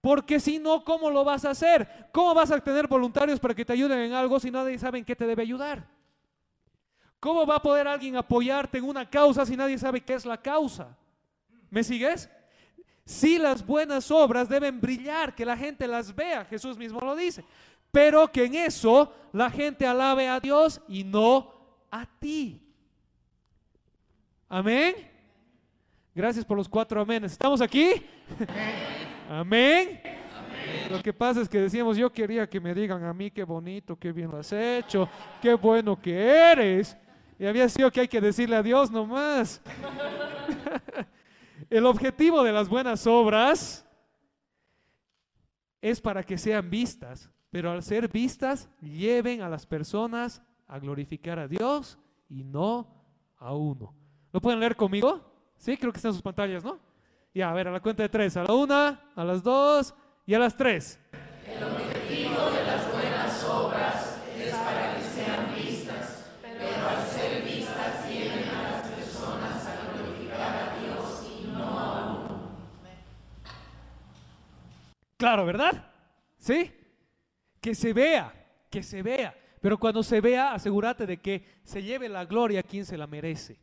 Porque 0.00 0.40
si 0.40 0.58
no, 0.58 0.82
¿cómo 0.82 1.10
lo 1.10 1.24
vas 1.24 1.44
a 1.44 1.50
hacer? 1.50 2.08
¿Cómo 2.10 2.32
vas 2.32 2.50
a 2.50 2.58
tener 2.58 2.88
voluntarios 2.88 3.38
para 3.38 3.54
que 3.54 3.66
te 3.66 3.74
ayuden 3.74 3.98
en 3.98 4.14
algo 4.14 4.40
si 4.40 4.50
nadie 4.50 4.78
sabe 4.78 4.98
en 4.98 5.04
qué 5.04 5.14
te 5.14 5.26
debe 5.26 5.42
ayudar? 5.42 5.86
¿Cómo 7.20 7.46
va 7.46 7.56
a 7.56 7.62
poder 7.62 7.86
alguien 7.86 8.16
apoyarte 8.16 8.78
en 8.78 8.84
una 8.84 9.08
causa 9.10 9.44
si 9.44 9.58
nadie 9.58 9.76
sabe 9.76 10.00
qué 10.00 10.14
es 10.14 10.24
la 10.24 10.40
causa? 10.40 10.96
¿Me 11.68 11.84
sigues? 11.84 12.30
Si 13.04 13.36
las 13.38 13.64
buenas 13.64 14.10
obras 14.10 14.48
deben 14.48 14.80
brillar, 14.80 15.34
que 15.34 15.44
la 15.44 15.56
gente 15.56 15.86
las 15.86 16.14
vea, 16.14 16.46
Jesús 16.46 16.78
mismo 16.78 17.00
lo 17.00 17.14
dice, 17.14 17.44
pero 17.94 18.26
que 18.26 18.46
en 18.46 18.56
eso 18.56 19.14
la 19.32 19.48
gente 19.48 19.86
alabe 19.86 20.26
a 20.26 20.40
Dios 20.40 20.80
y 20.88 21.04
no 21.04 21.54
a 21.92 22.04
ti. 22.18 22.60
Amén. 24.48 24.96
Gracias 26.12 26.44
por 26.44 26.56
los 26.56 26.68
cuatro 26.68 27.00
amenes. 27.00 27.30
¿Estamos 27.30 27.60
aquí? 27.60 28.04
Amén. 29.30 30.00
Lo 30.90 31.00
que 31.04 31.12
pasa 31.12 31.40
es 31.40 31.48
que 31.48 31.60
decíamos, 31.60 31.96
yo 31.96 32.12
quería 32.12 32.50
que 32.50 32.58
me 32.58 32.74
digan 32.74 33.04
a 33.04 33.14
mí 33.14 33.30
qué 33.30 33.44
bonito, 33.44 33.96
qué 33.96 34.10
bien 34.10 34.28
lo 34.28 34.38
has 34.38 34.52
hecho, 34.52 35.08
qué 35.40 35.54
bueno 35.54 36.00
que 36.00 36.18
eres. 36.18 36.96
Y 37.38 37.46
había 37.46 37.68
sido 37.68 37.92
que 37.92 38.00
hay 38.00 38.08
que 38.08 38.20
decirle 38.20 38.56
a 38.56 38.62
Dios 38.62 38.90
nomás. 38.90 39.62
El 41.70 41.86
objetivo 41.86 42.42
de 42.42 42.50
las 42.50 42.68
buenas 42.68 43.06
obras 43.06 43.86
es 45.80 46.00
para 46.00 46.24
que 46.24 46.36
sean 46.36 46.68
vistas, 46.68 47.30
pero 47.54 47.70
al 47.70 47.84
ser 47.84 48.08
vistas 48.08 48.68
lleven 48.80 49.40
a 49.40 49.48
las 49.48 49.64
personas 49.64 50.42
a 50.66 50.80
glorificar 50.80 51.38
a 51.38 51.46
Dios 51.46 51.96
y 52.28 52.42
no 52.42 52.88
a 53.38 53.54
uno. 53.54 53.94
¿Lo 54.32 54.40
pueden 54.40 54.58
leer 54.58 54.74
conmigo? 54.74 55.20
Sí, 55.56 55.76
creo 55.76 55.92
que 55.92 55.98
están 55.98 56.12
sus 56.12 56.20
pantallas, 56.20 56.64
¿no? 56.64 56.80
Ya, 57.32 57.50
a 57.50 57.54
ver, 57.54 57.68
a 57.68 57.70
la 57.70 57.78
cuenta 57.78 58.02
de 58.02 58.08
tres. 58.08 58.36
A 58.36 58.42
la 58.42 58.52
una, 58.54 59.12
a 59.14 59.22
las 59.22 59.40
dos 59.40 59.94
y 60.26 60.34
a 60.34 60.40
las 60.40 60.56
tres. 60.56 60.98
El 61.46 61.62
objetivo 61.62 62.50
de 62.50 62.64
las 62.64 62.92
buenas 62.92 63.44
obras 63.44 64.20
es 64.36 64.52
para 64.52 64.96
que 64.96 65.02
sean 65.04 65.54
vistas, 65.54 66.32
pero 66.42 66.88
al 66.88 67.06
ser 67.06 67.44
vistas 67.44 68.08
lleven 68.08 68.48
a 68.48 68.62
las 68.62 68.88
personas 68.88 69.64
a 69.64 69.92
glorificar 69.96 70.56
a 70.56 70.76
Dios 70.80 71.30
y 71.30 71.46
no 71.52 71.78
a 71.78 72.16
uno. 72.16 72.56
Claro, 75.16 75.46
¿verdad? 75.46 75.92
¿Sí? 76.36 76.72
Que 77.64 77.74
se 77.74 77.94
vea, 77.94 78.30
que 78.68 78.82
se 78.82 79.02
vea. 79.02 79.34
Pero 79.58 79.78
cuando 79.78 80.02
se 80.02 80.20
vea, 80.20 80.52
asegúrate 80.52 81.06
de 81.06 81.16
que 81.16 81.62
se 81.64 81.82
lleve 81.82 82.10
la 82.10 82.26
gloria 82.26 82.60
a 82.60 82.62
quien 82.62 82.84
se 82.84 82.98
la 82.98 83.06
merece. 83.06 83.58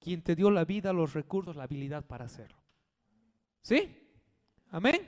Quien 0.00 0.22
te 0.22 0.34
dio 0.34 0.50
la 0.50 0.64
vida, 0.64 0.90
los 0.90 1.12
recursos, 1.12 1.54
la 1.54 1.64
habilidad 1.64 2.06
para 2.06 2.24
hacerlo. 2.24 2.56
¿Sí? 3.60 3.94
Amén. 4.70 5.06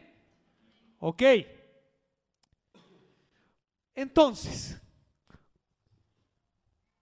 Ok. 0.99 1.23
Entonces, 3.95 4.79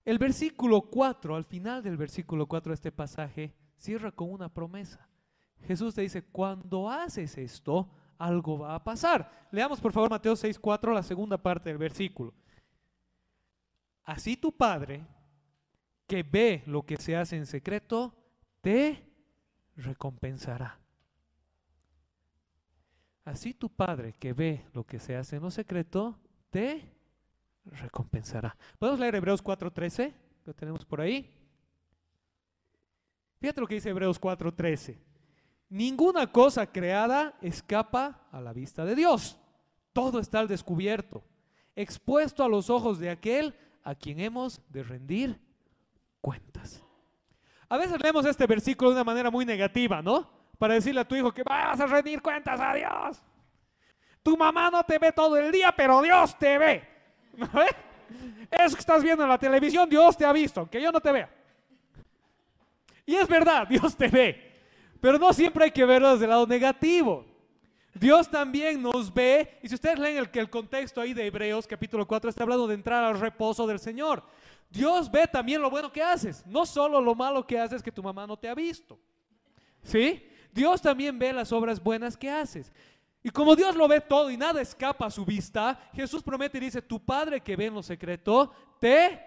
el 0.04 0.18
versículo 0.18 0.82
4, 0.82 1.34
al 1.34 1.44
final 1.44 1.82
del 1.82 1.96
versículo 1.96 2.46
4 2.46 2.70
de 2.70 2.74
este 2.74 2.92
pasaje, 2.92 3.52
cierra 3.76 4.12
con 4.12 4.30
una 4.30 4.48
promesa. 4.48 5.08
Jesús 5.66 5.92
te 5.92 6.02
dice, 6.02 6.22
cuando 6.22 6.88
haces 6.88 7.36
esto, 7.36 7.90
algo 8.18 8.58
va 8.58 8.74
a 8.74 8.84
pasar. 8.84 9.48
Leamos 9.50 9.80
por 9.80 9.92
favor 9.92 10.10
Mateo 10.10 10.36
6, 10.36 10.58
4, 10.58 10.92
la 10.92 11.02
segunda 11.02 11.38
parte 11.38 11.70
del 11.70 11.78
versículo. 11.78 12.34
Así 14.04 14.36
tu 14.36 14.52
Padre, 14.52 15.06
que 16.06 16.22
ve 16.22 16.62
lo 16.66 16.82
que 16.82 16.96
se 16.96 17.16
hace 17.16 17.36
en 17.36 17.46
secreto, 17.46 18.14
te 18.60 19.02
recompensará. 19.76 20.78
Así 23.24 23.54
tu 23.54 23.70
Padre 23.70 24.12
que 24.12 24.32
ve 24.32 24.66
lo 24.74 24.84
que 24.84 24.98
se 24.98 25.16
hace 25.16 25.36
en 25.36 25.42
lo 25.42 25.50
secreto, 25.50 26.18
te 26.50 26.92
recompensará. 27.64 28.56
¿Podemos 28.78 29.00
leer 29.00 29.14
Hebreos 29.14 29.42
4.13? 29.42 30.12
Lo 30.44 30.54
tenemos 30.54 30.84
por 30.84 31.00
ahí. 31.00 31.30
Fíjate 33.40 33.60
lo 33.60 33.66
que 33.66 33.76
dice 33.76 33.90
Hebreos 33.90 34.20
4.13. 34.20 34.98
Ninguna 35.68 36.30
cosa 36.30 36.70
creada 36.70 37.34
escapa 37.40 38.26
a 38.30 38.40
la 38.40 38.52
vista 38.52 38.84
de 38.84 38.94
Dios. 38.94 39.38
Todo 39.92 40.18
está 40.18 40.40
al 40.40 40.48
descubierto, 40.48 41.24
expuesto 41.74 42.44
a 42.44 42.48
los 42.48 42.70
ojos 42.70 42.98
de 42.98 43.10
aquel 43.10 43.54
a 43.82 43.94
quien 43.94 44.20
hemos 44.20 44.60
de 44.68 44.82
rendir 44.82 45.40
cuentas. 46.20 46.82
A 47.68 47.76
veces 47.76 48.00
leemos 48.02 48.24
este 48.26 48.46
versículo 48.46 48.90
de 48.90 48.96
una 48.96 49.04
manera 49.04 49.30
muy 49.30 49.44
negativa, 49.44 50.02
¿no? 50.02 50.30
Para 50.58 50.74
decirle 50.74 51.00
a 51.00 51.08
tu 51.08 51.16
hijo 51.16 51.32
que 51.32 51.42
vas 51.42 51.80
a 51.80 51.86
rendir 51.86 52.22
cuentas 52.22 52.60
a 52.60 52.74
Dios. 52.74 53.22
Tu 54.22 54.36
mamá 54.36 54.70
no 54.70 54.82
te 54.84 54.98
ve 54.98 55.12
todo 55.12 55.36
el 55.36 55.50
día, 55.50 55.72
pero 55.76 56.00
Dios 56.02 56.38
te 56.38 56.56
ve. 56.56 56.88
¿No? 57.36 57.48
Eso 58.50 58.76
que 58.76 58.80
estás 58.80 59.02
viendo 59.02 59.24
en 59.24 59.28
la 59.28 59.38
televisión, 59.38 59.88
Dios 59.88 60.16
te 60.16 60.24
ha 60.24 60.32
visto, 60.32 60.60
aunque 60.60 60.80
yo 60.80 60.92
no 60.92 61.00
te 61.00 61.12
vea. 61.12 61.28
Y 63.06 63.16
es 63.16 63.28
verdad, 63.28 63.66
Dios 63.66 63.96
te 63.96 64.08
ve. 64.08 64.53
Pero 65.04 65.18
no 65.18 65.34
siempre 65.34 65.64
hay 65.64 65.70
que 65.70 65.84
verlo 65.84 66.12
desde 66.12 66.24
el 66.24 66.30
lado 66.30 66.46
negativo. 66.46 67.26
Dios 67.92 68.26
también 68.26 68.80
nos 68.80 69.12
ve, 69.12 69.58
y 69.62 69.68
si 69.68 69.74
ustedes 69.74 69.98
leen 69.98 70.16
el, 70.16 70.30
el 70.32 70.48
contexto 70.48 70.98
ahí 70.98 71.12
de 71.12 71.26
Hebreos 71.26 71.66
capítulo 71.66 72.06
4, 72.06 72.30
está 72.30 72.42
hablando 72.42 72.66
de 72.66 72.74
entrar 72.74 73.04
al 73.04 73.20
reposo 73.20 73.66
del 73.66 73.78
Señor. 73.78 74.24
Dios 74.70 75.10
ve 75.10 75.26
también 75.26 75.60
lo 75.60 75.68
bueno 75.68 75.92
que 75.92 76.02
haces, 76.02 76.42
no 76.46 76.64
solo 76.64 77.02
lo 77.02 77.14
malo 77.14 77.46
que 77.46 77.60
haces 77.60 77.82
que 77.82 77.92
tu 77.92 78.02
mamá 78.02 78.26
no 78.26 78.38
te 78.38 78.48
ha 78.48 78.54
visto. 78.54 78.98
¿Sí? 79.82 80.26
Dios 80.50 80.80
también 80.80 81.18
ve 81.18 81.34
las 81.34 81.52
obras 81.52 81.84
buenas 81.84 82.16
que 82.16 82.30
haces. 82.30 82.72
Y 83.22 83.28
como 83.28 83.54
Dios 83.54 83.76
lo 83.76 83.86
ve 83.86 84.00
todo 84.00 84.30
y 84.30 84.38
nada 84.38 84.62
escapa 84.62 85.04
a 85.04 85.10
su 85.10 85.26
vista, 85.26 85.78
Jesús 85.92 86.22
promete 86.22 86.56
y 86.56 86.62
dice, 86.62 86.80
tu 86.80 86.98
Padre 86.98 87.42
que 87.42 87.56
ve 87.56 87.66
en 87.66 87.74
lo 87.74 87.82
secreto, 87.82 88.50
te 88.80 89.20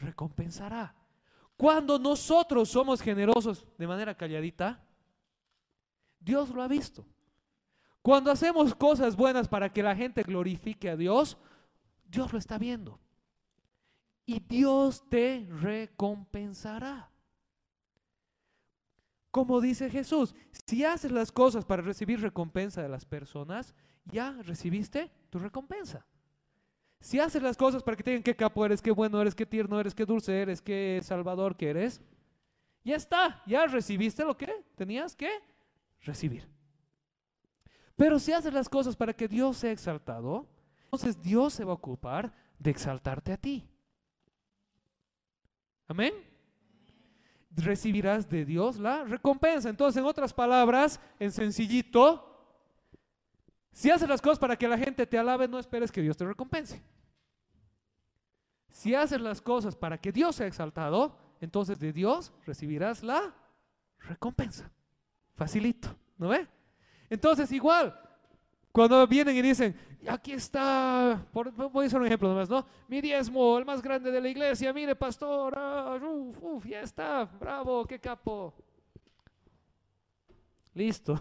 recompensará. 0.00 0.92
Cuando 1.56 2.00
nosotros 2.00 2.68
somos 2.68 3.00
generosos 3.00 3.64
de 3.78 3.86
manera 3.86 4.16
calladita, 4.16 4.82
Dios 6.20 6.50
lo 6.50 6.62
ha 6.62 6.68
visto. 6.68 7.04
Cuando 8.02 8.30
hacemos 8.30 8.74
cosas 8.74 9.16
buenas 9.16 9.48
para 9.48 9.72
que 9.72 9.82
la 9.82 9.96
gente 9.96 10.22
glorifique 10.22 10.88
a 10.88 10.96
Dios, 10.96 11.36
Dios 12.08 12.32
lo 12.32 12.38
está 12.38 12.58
viendo. 12.58 12.98
Y 14.24 14.40
Dios 14.40 15.02
te 15.08 15.46
recompensará. 15.60 17.10
Como 19.30 19.60
dice 19.60 19.90
Jesús, 19.90 20.34
si 20.66 20.84
haces 20.84 21.12
las 21.12 21.30
cosas 21.30 21.64
para 21.64 21.82
recibir 21.82 22.20
recompensa 22.20 22.82
de 22.82 22.88
las 22.88 23.04
personas, 23.04 23.74
ya 24.04 24.32
recibiste 24.42 25.10
tu 25.30 25.38
recompensa. 25.38 26.04
Si 27.00 27.18
haces 27.18 27.42
las 27.42 27.56
cosas 27.56 27.82
para 27.82 27.96
que 27.96 28.02
te 28.02 28.10
digan 28.10 28.22
qué 28.22 28.36
capo 28.36 28.64
eres, 28.64 28.82
qué 28.82 28.90
bueno 28.90 29.20
eres, 29.20 29.34
qué 29.34 29.46
tierno 29.46 29.78
eres, 29.80 29.94
qué 29.94 30.04
dulce 30.04 30.40
eres, 30.40 30.60
qué 30.60 31.00
salvador 31.02 31.56
que 31.56 31.70
eres, 31.70 32.00
ya 32.84 32.96
está, 32.96 33.42
ya 33.46 33.66
recibiste 33.66 34.24
lo 34.24 34.36
que 34.36 34.64
tenías 34.74 35.14
que 35.14 35.30
recibir. 36.02 36.48
Pero 37.96 38.18
si 38.18 38.32
haces 38.32 38.52
las 38.52 38.68
cosas 38.68 38.96
para 38.96 39.12
que 39.12 39.28
Dios 39.28 39.58
sea 39.58 39.72
exaltado, 39.72 40.48
entonces 40.84 41.20
Dios 41.20 41.52
se 41.52 41.64
va 41.64 41.72
a 41.72 41.74
ocupar 41.74 42.32
de 42.58 42.70
exaltarte 42.70 43.32
a 43.32 43.36
ti. 43.36 43.68
Amén. 45.86 46.14
Recibirás 47.50 48.28
de 48.28 48.44
Dios 48.44 48.78
la 48.78 49.04
recompensa. 49.04 49.68
Entonces, 49.68 50.00
en 50.00 50.06
otras 50.06 50.32
palabras, 50.32 51.00
en 51.18 51.30
sencillito, 51.32 52.26
si 53.72 53.90
haces 53.90 54.08
las 54.08 54.22
cosas 54.22 54.38
para 54.38 54.56
que 54.56 54.68
la 54.68 54.78
gente 54.78 55.06
te 55.06 55.18
alabe, 55.18 55.48
no 55.48 55.58
esperes 55.58 55.92
que 55.92 56.02
Dios 56.02 56.16
te 56.16 56.24
recompense. 56.24 56.82
Si 58.70 58.94
haces 58.94 59.20
las 59.20 59.40
cosas 59.40 59.76
para 59.76 59.98
que 59.98 60.12
Dios 60.12 60.36
sea 60.36 60.46
exaltado, 60.46 61.18
entonces 61.40 61.78
de 61.78 61.92
Dios 61.92 62.32
recibirás 62.46 63.02
la 63.02 63.34
recompensa. 63.98 64.70
Facilito, 65.40 65.88
¿no 66.18 66.28
ve? 66.28 66.46
Entonces, 67.08 67.50
igual, 67.50 67.98
cuando 68.70 69.06
vienen 69.06 69.34
y 69.34 69.40
dicen, 69.40 69.74
aquí 70.06 70.32
está, 70.32 71.26
voy 71.32 71.84
a 71.84 71.86
hacer 71.86 71.98
un 71.98 72.06
ejemplo 72.06 72.28
nomás, 72.28 72.50
¿no? 72.50 72.66
Mi 72.88 73.00
diezmo, 73.00 73.56
el 73.56 73.64
más 73.64 73.80
grande 73.80 74.10
de 74.10 74.20
la 74.20 74.28
iglesia, 74.28 74.70
mire, 74.74 74.94
pastor, 74.94 75.54
ah, 75.56 75.98
uf, 76.42 76.66
ya 76.66 76.82
está, 76.82 77.24
bravo, 77.24 77.86
qué 77.86 77.98
capo. 77.98 78.52
Listo. 80.74 81.18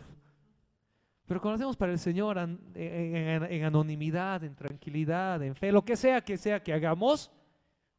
Pero 1.25 1.39
cuando 1.39 1.55
hacemos 1.55 1.77
para 1.77 1.93
el 1.93 1.99
Señor 1.99 2.37
en, 2.75 3.63
anonimidad, 3.63 4.43
en 4.43 4.53
tranquilidad, 4.53 5.41
en 5.43 5.55
fe, 5.55 5.71
lo 5.71 5.85
que 5.85 5.95
sea 5.95 6.19
que 6.19 6.35
sea 6.35 6.61
que 6.61 6.73
hagamos, 6.73 7.31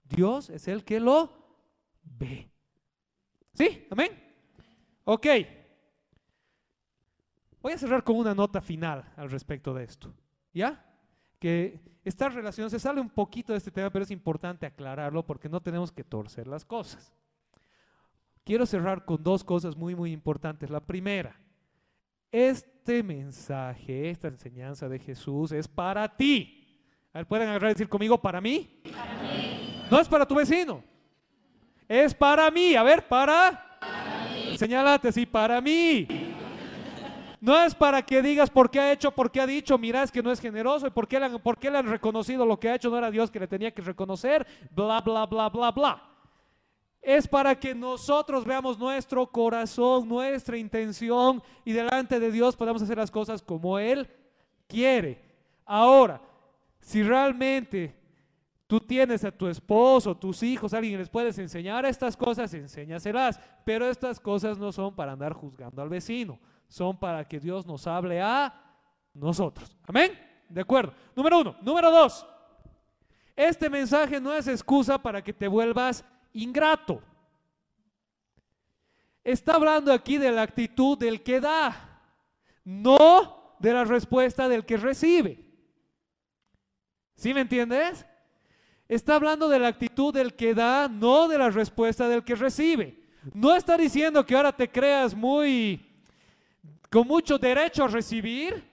Dios 0.04 0.50
es 0.50 0.68
el 0.68 0.84
que 0.84 1.00
lo 1.00 1.32
ve. 2.02 2.50
¿Sí? 3.54 3.86
¿Amén? 3.88 4.10
Ok. 5.04 5.26
Voy 7.62 7.72
a 7.72 7.78
cerrar 7.78 8.02
con 8.02 8.16
una 8.16 8.34
nota 8.34 8.60
final 8.60 9.04
al 9.16 9.30
respecto 9.30 9.74
de 9.74 9.84
esto. 9.84 10.14
¿Ya? 10.52 10.84
Que 11.38 11.80
esta 12.04 12.28
relación 12.28 12.70
se 12.70 12.80
sale 12.80 13.00
un 13.00 13.10
poquito 13.10 13.52
de 13.52 13.58
este 13.58 13.70
tema, 13.70 13.90
pero 13.90 14.04
es 14.04 14.10
importante 14.10 14.66
aclararlo 14.66 15.24
porque 15.24 15.48
no 15.48 15.60
tenemos 15.60 15.92
que 15.92 16.04
torcer 16.04 16.46
las 16.46 16.64
cosas. 16.64 17.12
Quiero 18.44 18.64
cerrar 18.66 19.04
con 19.04 19.22
dos 19.22 19.44
cosas 19.44 19.76
muy, 19.76 19.94
muy 19.94 20.12
importantes. 20.12 20.70
La 20.70 20.80
primera, 20.80 21.38
este 22.32 23.02
mensaje, 23.02 24.10
esta 24.10 24.28
enseñanza 24.28 24.88
de 24.88 24.98
Jesús 24.98 25.52
es 25.52 25.68
para 25.68 26.08
ti. 26.16 26.56
A 27.12 27.18
ver, 27.18 27.26
¿pueden 27.26 27.48
agarrar 27.48 27.70
y 27.70 27.74
decir 27.74 27.88
conmigo, 27.88 28.20
para 28.20 28.40
mí? 28.40 28.80
Para 28.90 29.22
mí. 29.22 29.86
No 29.90 30.00
es 30.00 30.08
para 30.08 30.26
tu 30.26 30.34
vecino. 30.34 30.82
Es 31.86 32.14
para 32.14 32.50
mí. 32.50 32.74
A 32.74 32.82
ver, 32.82 33.06
para. 33.06 33.78
para 33.80 34.28
mí. 34.30 34.56
Señálate 34.56 35.08
así, 35.08 35.26
para 35.26 35.60
mí. 35.60 36.06
No 37.40 37.58
es 37.58 37.74
para 37.74 38.02
que 38.02 38.20
digas 38.20 38.50
por 38.50 38.70
qué 38.70 38.80
ha 38.80 38.92
hecho, 38.92 39.10
por 39.12 39.30
qué 39.30 39.40
ha 39.40 39.46
dicho, 39.46 39.78
mira, 39.78 40.02
es 40.02 40.12
que 40.12 40.22
no 40.22 40.30
es 40.30 40.40
generoso 40.40 40.86
y 40.86 40.90
por 40.90 41.08
qué, 41.08 41.18
le 41.18 41.26
han, 41.26 41.38
por 41.40 41.58
qué 41.58 41.70
le 41.70 41.78
han 41.78 41.86
reconocido 41.86 42.44
lo 42.44 42.60
que 42.60 42.68
ha 42.68 42.74
hecho, 42.74 42.90
no 42.90 42.98
era 42.98 43.10
Dios 43.10 43.30
que 43.30 43.40
le 43.40 43.48
tenía 43.48 43.70
que 43.70 43.80
reconocer, 43.80 44.46
bla, 44.70 45.00
bla, 45.00 45.24
bla, 45.24 45.48
bla, 45.48 45.70
bla. 45.70 46.02
Es 47.00 47.26
para 47.26 47.58
que 47.58 47.74
nosotros 47.74 48.44
veamos 48.44 48.78
nuestro 48.78 49.26
corazón, 49.26 50.06
nuestra 50.06 50.58
intención 50.58 51.42
y 51.64 51.72
delante 51.72 52.20
de 52.20 52.30
Dios 52.30 52.54
podamos 52.56 52.82
hacer 52.82 52.98
las 52.98 53.10
cosas 53.10 53.40
como 53.40 53.78
Él 53.78 54.06
quiere. 54.68 55.24
Ahora, 55.64 56.20
si 56.78 57.02
realmente 57.02 57.96
tú 58.66 58.80
tienes 58.80 59.24
a 59.24 59.32
tu 59.32 59.46
esposo, 59.46 60.14
tus 60.14 60.42
hijos, 60.42 60.74
alguien 60.74 60.98
les 60.98 61.08
puedes 61.08 61.38
enseñar 61.38 61.86
estas 61.86 62.18
cosas, 62.18 62.52
enséñaselas. 62.52 63.40
Pero 63.64 63.88
estas 63.88 64.20
cosas 64.20 64.58
no 64.58 64.70
son 64.70 64.94
para 64.94 65.12
andar 65.12 65.32
juzgando 65.32 65.80
al 65.80 65.88
vecino 65.88 66.38
son 66.70 66.96
para 66.96 67.26
que 67.26 67.40
Dios 67.40 67.66
nos 67.66 67.86
hable 67.88 68.22
a 68.22 68.54
nosotros. 69.12 69.76
Amén. 69.86 70.12
De 70.48 70.60
acuerdo. 70.60 70.94
Número 71.16 71.40
uno. 71.40 71.56
Número 71.60 71.90
dos. 71.90 72.24
Este 73.34 73.68
mensaje 73.68 74.20
no 74.20 74.32
es 74.32 74.46
excusa 74.46 74.96
para 74.96 75.22
que 75.22 75.32
te 75.32 75.48
vuelvas 75.48 76.04
ingrato. 76.32 77.02
Está 79.24 79.54
hablando 79.54 79.92
aquí 79.92 80.16
de 80.16 80.30
la 80.30 80.42
actitud 80.42 80.96
del 80.96 81.22
que 81.22 81.40
da, 81.40 82.00
no 82.64 83.56
de 83.58 83.72
la 83.72 83.84
respuesta 83.84 84.48
del 84.48 84.64
que 84.64 84.76
recibe. 84.76 85.44
¿Sí 87.16 87.34
me 87.34 87.40
entiendes? 87.40 88.06
Está 88.88 89.16
hablando 89.16 89.48
de 89.48 89.58
la 89.58 89.68
actitud 89.68 90.14
del 90.14 90.34
que 90.34 90.54
da, 90.54 90.88
no 90.88 91.26
de 91.26 91.36
la 91.36 91.50
respuesta 91.50 92.08
del 92.08 92.24
que 92.24 92.36
recibe. 92.36 93.02
No 93.34 93.54
está 93.56 93.76
diciendo 93.76 94.24
que 94.24 94.36
ahora 94.36 94.52
te 94.52 94.70
creas 94.70 95.14
muy 95.14 95.89
con 96.90 97.06
mucho 97.06 97.38
derecho 97.38 97.84
a 97.84 97.88
recibir. 97.88 98.68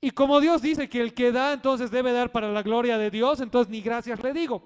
Y 0.00 0.10
como 0.10 0.40
Dios 0.40 0.60
dice 0.60 0.88
que 0.88 1.00
el 1.00 1.14
que 1.14 1.30
da 1.30 1.52
entonces 1.52 1.90
debe 1.90 2.12
dar 2.12 2.32
para 2.32 2.50
la 2.50 2.62
gloria 2.62 2.98
de 2.98 3.10
Dios, 3.10 3.40
entonces 3.40 3.70
ni 3.70 3.80
gracias 3.80 4.22
le 4.22 4.32
digo. 4.32 4.62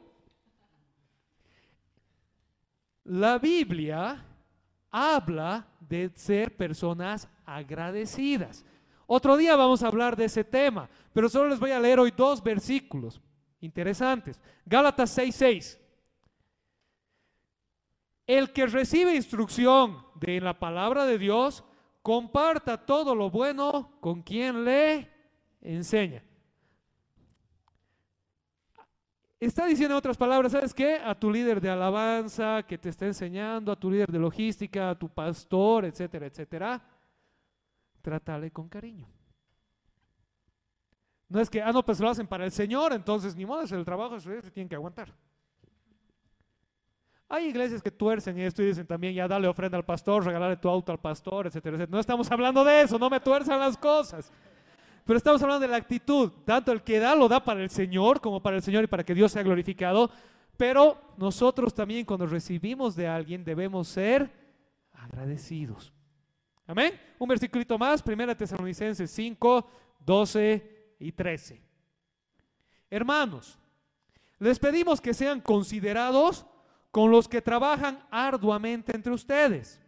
La 3.05 3.39
Biblia 3.39 4.25
habla 4.91 5.67
de 5.81 6.11
ser 6.15 6.57
personas 6.57 7.29
agradecidas. 7.45 8.65
Otro 9.07 9.37
día 9.37 9.57
vamos 9.57 9.83
a 9.83 9.87
hablar 9.87 10.17
de 10.17 10.27
ese 10.27 10.45
tema, 10.45 10.89
pero 11.13 11.29
solo 11.29 11.49
les 11.49 11.59
voy 11.59 11.71
a 11.71 11.81
leer 11.81 11.99
hoy 11.99 12.13
dos 12.15 12.43
versículos 12.43 13.21
interesantes. 13.61 14.41
Gálatas 14.67 15.17
6:6. 15.17 15.79
El 18.27 18.53
que 18.53 18.67
recibe 18.67 19.15
instrucción 19.15 20.05
de 20.17 20.41
la 20.41 20.59
palabra 20.59 21.07
de 21.07 21.17
Dios 21.17 21.65
comparta 22.03 22.85
todo 22.85 23.15
lo 23.15 23.31
bueno 23.31 23.99
con 24.01 24.23
quien 24.23 24.65
le 24.65 25.11
enseña. 25.61 26.23
Está 29.41 29.67
diciendo 29.67 29.95
en 29.95 29.99
otras 29.99 30.17
palabras, 30.17 30.51
¿sabes 30.51 30.75
qué? 30.75 30.97
A 30.97 31.15
tu 31.15 31.31
líder 31.31 31.61
de 31.61 31.71
alabanza 31.71 32.65
que 32.65 32.77
te 32.77 32.89
está 32.89 33.07
enseñando, 33.07 33.71
a 33.71 33.77
tu 33.77 33.89
líder 33.89 34.11
de 34.11 34.19
logística, 34.19 34.91
a 34.91 34.99
tu 34.99 35.09
pastor, 35.09 35.85
etcétera, 35.85 36.27
etcétera, 36.27 36.83
trátale 38.03 38.51
con 38.51 38.69
cariño. 38.69 39.07
No 41.29 41.41
es 41.41 41.49
que, 41.49 41.63
ah, 41.63 41.71
no, 41.71 41.85
pues 41.85 42.01
lo 42.01 42.09
hacen 42.09 42.27
para 42.27 42.45
el 42.45 42.51
Señor, 42.51 42.93
entonces 42.93 43.37
ni 43.37 43.47
modo, 43.47 43.63
es 43.63 43.71
el 43.71 43.85
trabajo, 43.85 44.19
se 44.19 44.51
tienen 44.51 44.69
que 44.69 44.75
aguantar. 44.75 45.15
Hay 47.31 47.49
iglesias 47.49 47.83
que 47.83 47.91
tuercen 47.91 48.39
esto 48.39 48.63
y 48.63 48.67
dicen 48.67 48.87
también, 48.87 49.15
ya 49.15 49.29
dale 49.29 49.47
ofrenda 49.49 49.77
al 49.77 49.85
pastor, 49.85 50.25
regalarle 50.25 50.57
tu 50.57 50.69
auto 50.69 50.93
al 50.93 50.99
pastor, 50.99 51.47
etcétera, 51.47 51.77
etcétera. 51.77 51.95
No 51.95 52.01
estamos 52.01 52.31
hablando 52.31 52.65
de 52.65 52.81
eso, 52.81 52.99
no 52.99 53.11
me 53.11 53.21
tuerzan 53.21 53.61
las 53.61 53.77
cosas. 53.77 54.33
Pero 55.05 55.17
estamos 55.19 55.43
hablando 55.43 55.61
de 55.61 55.69
la 55.69 55.77
actitud. 55.77 56.33
Tanto 56.45 56.73
el 56.73 56.83
que 56.83 56.99
da 56.99 57.15
lo 57.15 57.29
da 57.29 57.45
para 57.45 57.63
el 57.63 57.71
Señor 57.71 58.21
como 58.21 58.43
para 58.43 58.57
el 58.57 58.63
Señor 58.63 58.85
y 58.85 58.87
para 58.87 59.05
que 59.05 59.15
Dios 59.15 59.33
sea 59.33 59.43
glorificado. 59.43 60.11
Pero 60.57 60.99
nosotros 61.19 61.75
también 61.75 62.05
cuando 62.05 62.27
recibimos 62.27 62.97
de 62.97 63.07
alguien 63.07 63.45
debemos 63.45 63.89
ser 63.89 64.31
agradecidos. 64.93 65.93
Amén. 66.67 66.99
Un 67.19 67.29
versículo 67.29 67.79
más, 67.79 68.03
1 68.07 68.37
Tesalonicenses 68.37 69.11
5, 69.11 69.71
12 70.01 70.95
y 70.99 71.13
13. 71.13 71.63
Hermanos, 72.91 73.59
les 74.39 74.59
pedimos 74.59 75.01
que 75.01 75.15
sean 75.15 75.41
considerados 75.41 76.45
con 76.91 77.11
los 77.11 77.29
que 77.29 77.43
trabajan 77.43 78.05
arduamente 78.11 78.95
entre 78.95 79.13
ustedes 79.13 79.81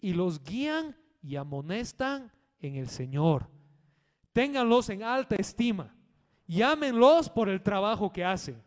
y 0.00 0.12
los 0.12 0.42
guían 0.42 0.96
y 1.22 1.36
amonestan 1.36 2.30
en 2.60 2.76
el 2.76 2.88
Señor. 2.88 3.48
Ténganlos 4.32 4.90
en 4.90 5.02
alta 5.02 5.36
estima, 5.36 5.94
llámenlos 6.46 7.28
por 7.30 7.48
el 7.48 7.62
trabajo 7.62 8.12
que 8.12 8.24
hacen, 8.24 8.62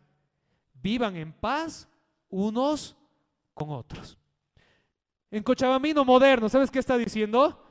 vivan 0.74 1.16
en 1.16 1.34
paz 1.34 1.88
unos 2.30 2.98
con 3.54 3.70
otros. 3.70 4.18
En 5.30 5.44
Cochabamino 5.44 6.06
moderno, 6.06 6.48
¿sabes 6.48 6.72
qué 6.72 6.80
está 6.80 6.98
diciendo? 6.98 7.64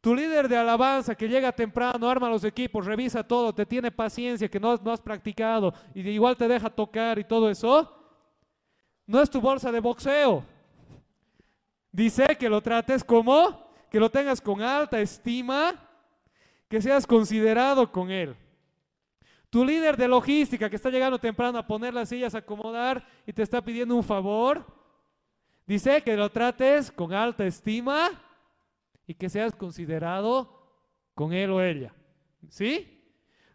Tu 0.00 0.14
líder 0.14 0.48
de 0.48 0.56
alabanza 0.56 1.14
que 1.14 1.28
llega 1.28 1.50
temprano, 1.50 2.08
arma 2.08 2.28
los 2.28 2.44
equipos, 2.44 2.84
revisa 2.84 3.26
todo, 3.26 3.54
te 3.54 3.66
tiene 3.66 3.90
paciencia, 3.90 4.48
que 4.48 4.60
no, 4.60 4.76
no 4.76 4.92
has 4.92 5.00
practicado 5.00 5.74
y 5.94 6.08
igual 6.08 6.36
te 6.36 6.46
deja 6.46 6.70
tocar 6.70 7.18
y 7.18 7.24
todo 7.24 7.50
eso 7.50 8.03
no 9.06 9.20
es 9.20 9.30
tu 9.30 9.40
bolsa 9.40 9.70
de 9.70 9.80
boxeo. 9.80 10.44
Dice 11.92 12.36
que 12.38 12.48
lo 12.48 12.60
trates 12.60 13.04
como, 13.04 13.68
que 13.90 14.00
lo 14.00 14.10
tengas 14.10 14.40
con 14.40 14.62
alta 14.62 15.00
estima, 15.00 15.74
que 16.68 16.82
seas 16.82 17.06
considerado 17.06 17.92
con 17.92 18.10
Él. 18.10 18.34
Tu 19.50 19.64
líder 19.64 19.96
de 19.96 20.08
logística 20.08 20.68
que 20.68 20.74
está 20.76 20.90
llegando 20.90 21.18
temprano 21.18 21.58
a 21.58 21.66
poner 21.66 21.94
las 21.94 22.08
sillas, 22.08 22.34
a 22.34 22.38
acomodar 22.38 23.06
y 23.24 23.32
te 23.32 23.42
está 23.42 23.62
pidiendo 23.62 23.94
un 23.94 24.02
favor, 24.02 24.66
dice 25.66 26.02
que 26.02 26.16
lo 26.16 26.28
trates 26.30 26.90
con 26.90 27.12
alta 27.12 27.46
estima 27.46 28.10
y 29.06 29.14
que 29.14 29.28
seas 29.28 29.54
considerado 29.54 30.68
con 31.14 31.32
él 31.32 31.50
o 31.50 31.62
ella. 31.62 31.94
¿Sí? 32.48 33.00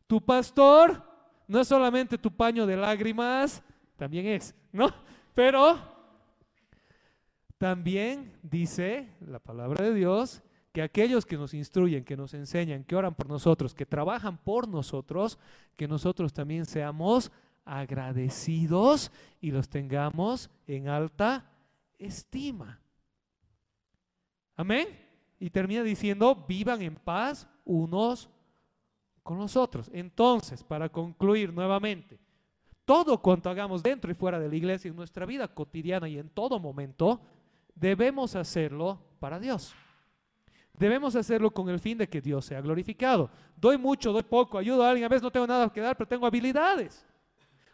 Tu 0.07 0.21
pastor 0.21 1.03
no 1.47 1.59
es 1.59 1.67
solamente 1.67 2.17
tu 2.17 2.31
paño 2.31 2.65
de 2.65 2.77
lágrimas, 2.77 3.62
también 3.97 4.27
es, 4.27 4.55
¿no? 4.71 4.93
Pero 5.39 5.80
también 7.58 8.38
dice 8.43 9.15
la 9.21 9.39
palabra 9.39 9.86
de 9.86 9.93
Dios 9.93 10.43
que 10.73 10.82
aquellos 10.82 11.25
que 11.25 11.38
nos 11.38 11.54
instruyen, 11.54 12.04
que 12.04 12.17
nos 12.17 12.34
enseñan, 12.34 12.84
que 12.84 12.97
oran 12.97 13.15
por 13.15 13.30
nosotros, 13.30 13.73
que 13.73 13.86
trabajan 13.86 14.38
por 14.38 14.67
nosotros, 14.67 15.39
que 15.78 15.88
nosotros 15.88 16.34
también 16.34 16.65
seamos 16.65 17.32
agradecidos 17.63 19.13
y 19.39 19.52
los 19.52 19.69
tengamos 19.69 20.49
en 20.67 20.89
alta 20.89 21.49
estima. 21.97 22.82
Amén. 24.58 24.89
Y 25.39 25.52
termina 25.52 25.84
diciendo, 25.84 26.36
vivan 26.49 26.82
en 26.82 26.95
paz 26.95 27.47
unos 27.63 28.30
con 29.23 29.38
los 29.38 29.56
otros. 29.56 29.89
Entonces, 29.93 30.65
para 30.65 30.89
concluir 30.89 31.54
nuevamente, 31.54 32.19
todo 32.89 33.19
cuanto 33.21 33.52
hagamos 33.52 33.84
dentro 33.84 34.10
y 34.10 34.15
fuera 34.15 34.39
de 34.39 34.49
la 34.49 34.56
iglesia, 34.56 34.89
en 34.89 34.95
nuestra 34.95 35.23
vida 35.23 35.47
cotidiana 35.47 36.10
y 36.10 36.17
en 36.17 36.28
todo 36.28 36.60
momento, 36.60 37.21
debemos 37.75 38.36
hacerlo 38.36 38.99
para 39.19 39.39
Dios. 39.39 39.75
Debemos 40.73 41.15
hacerlo 41.15 41.52
con 41.52 41.69
el 41.69 41.80
fin 41.80 41.99
de 41.99 42.10
que 42.10 42.19
Dios 42.19 42.45
sea 42.45 42.62
glorificado. 42.62 43.30
Doy 43.56 43.78
mucho, 43.78 44.12
doy 44.12 44.23
poco, 44.23 44.58
ayudo 44.58 44.84
a 44.84 44.89
alguien, 44.89 45.06
a 45.06 45.08
veces 45.08 45.21
no 45.21 45.30
tengo 45.30 45.45
nada 45.45 45.71
que 45.71 45.82
dar, 45.82 45.95
pero 45.95 46.08
tengo 46.08 46.25
habilidades. 46.25 47.06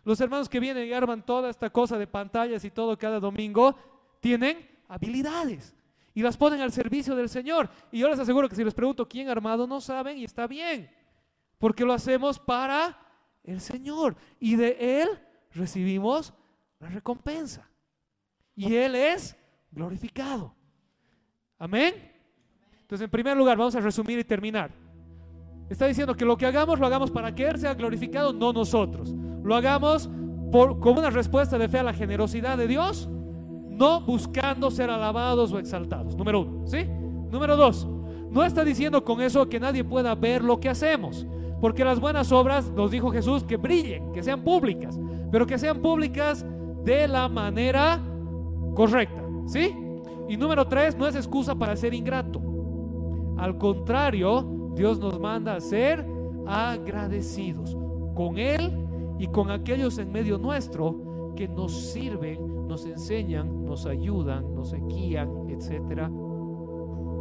Los 0.04 0.20
hermanos 0.20 0.50
que 0.50 0.60
vienen 0.60 0.86
y 0.86 0.92
arman 0.92 1.26
toda 1.26 1.50
esta 1.50 1.70
cosa 1.70 1.98
de 1.98 2.08
pantallas 2.08 2.66
y 2.66 2.70
todo 2.70 2.98
cada 2.98 3.22
domingo, 3.22 3.74
tienen 4.20 4.70
habilidades 4.90 5.74
y 6.14 6.24
las 6.24 6.36
ponen 6.36 6.60
al 6.60 6.74
servicio 6.74 7.16
del 7.16 7.30
Señor. 7.30 7.70
Y 7.90 8.00
yo 8.00 8.10
les 8.10 8.20
aseguro 8.20 8.50
que 8.50 8.56
si 8.58 8.66
les 8.66 8.74
pregunto 8.74 9.08
quién 9.08 9.30
armado, 9.30 9.66
no 9.66 9.80
saben 9.80 10.18
y 10.18 10.26
está 10.26 10.46
bien, 10.46 10.90
porque 11.58 11.86
lo 11.86 11.94
hacemos 11.94 12.38
para 12.38 13.05
el 13.46 13.62
Señor 13.62 14.16
y 14.40 14.56
de 14.56 15.02
Él 15.02 15.10
recibimos 15.54 16.34
la 16.80 16.90
recompensa. 16.90 17.70
Y 18.56 18.76
Él 18.76 18.96
es 18.96 19.36
glorificado. 19.72 20.54
Amén. 21.58 21.94
Entonces, 22.82 23.06
en 23.06 23.12
primer 23.12 23.36
lugar, 23.38 23.58
vamos 23.58 23.76
a 23.76 23.80
resumir 23.80 24.20
y 24.20 24.24
terminar. 24.24 24.72
Está 25.70 25.88
diciendo 25.88 26.16
que 26.16 26.26
lo 26.26 26.38
que 26.38 26.46
hagamos 26.46 26.80
lo 26.80 26.86
hagamos 26.86 27.10
para 27.10 27.34
que 27.34 27.48
Él 27.48 27.58
sea 27.58 27.74
glorificado, 27.74 28.34
no 28.34 28.54
nosotros. 28.54 29.14
Lo 29.44 29.56
hagamos 29.56 30.10
por, 30.52 30.80
como 30.80 31.00
una 31.00 31.10
respuesta 31.10 31.58
de 31.58 31.68
fe 31.68 31.80
a 31.80 31.84
la 31.84 31.94
generosidad 31.94 32.58
de 32.58 32.68
Dios, 32.68 33.10
no 33.70 34.02
buscando 34.02 34.70
ser 34.72 34.90
alabados 34.90 35.52
o 35.52 35.60
exaltados. 35.60 36.16
Número 36.16 36.42
uno, 36.42 36.68
¿sí? 36.68 36.86
Número 36.86 37.58
dos, 37.58 37.88
no 38.30 38.44
está 38.44 38.64
diciendo 38.64 39.04
con 39.04 39.22
eso 39.22 39.50
que 39.50 39.60
nadie 39.60 39.84
pueda 39.84 40.14
ver 40.16 40.44
lo 40.44 40.60
que 40.60 40.70
hacemos, 40.70 41.26
porque 41.62 41.86
las 41.86 42.00
buenas 42.00 42.32
obras, 42.32 42.70
nos 42.72 42.92
dijo 42.92 43.12
Jesús, 43.12 43.44
que 43.44 43.58
brillen, 43.58 44.12
que 44.12 44.24
sean 44.24 44.44
públicas, 44.44 45.00
pero 45.32 45.46
que 45.48 45.58
sean 45.58 45.82
públicas 45.82 46.46
de 46.84 47.08
la 47.08 47.28
manera 47.28 48.02
correcta, 48.76 49.24
¿sí? 49.46 49.76
Y 50.28 50.38
número 50.38 50.68
tres, 50.68 50.96
no 50.98 51.08
es 51.08 51.16
excusa 51.16 51.56
para 51.56 51.76
ser 51.76 51.94
ingrato. 51.94 52.42
Al 53.38 53.58
contrario, 53.58 54.72
Dios 54.76 55.00
nos 55.00 55.20
manda 55.20 55.56
a 55.56 55.62
ser 55.62 56.06
agradecidos 56.48 57.76
con 58.14 58.38
Él 58.38 58.72
y 59.20 59.28
con 59.28 59.52
aquellos 59.52 59.98
en 59.98 60.12
medio 60.12 60.38
nuestro 60.38 61.34
que 61.36 61.48
nos 61.48 61.74
sirven, 61.74 62.68
nos 62.68 62.86
enseñan, 62.86 63.66
nos 63.66 63.86
ayudan, 63.86 64.54
nos 64.56 64.74
guían, 64.88 65.50
etc. 65.50 66.10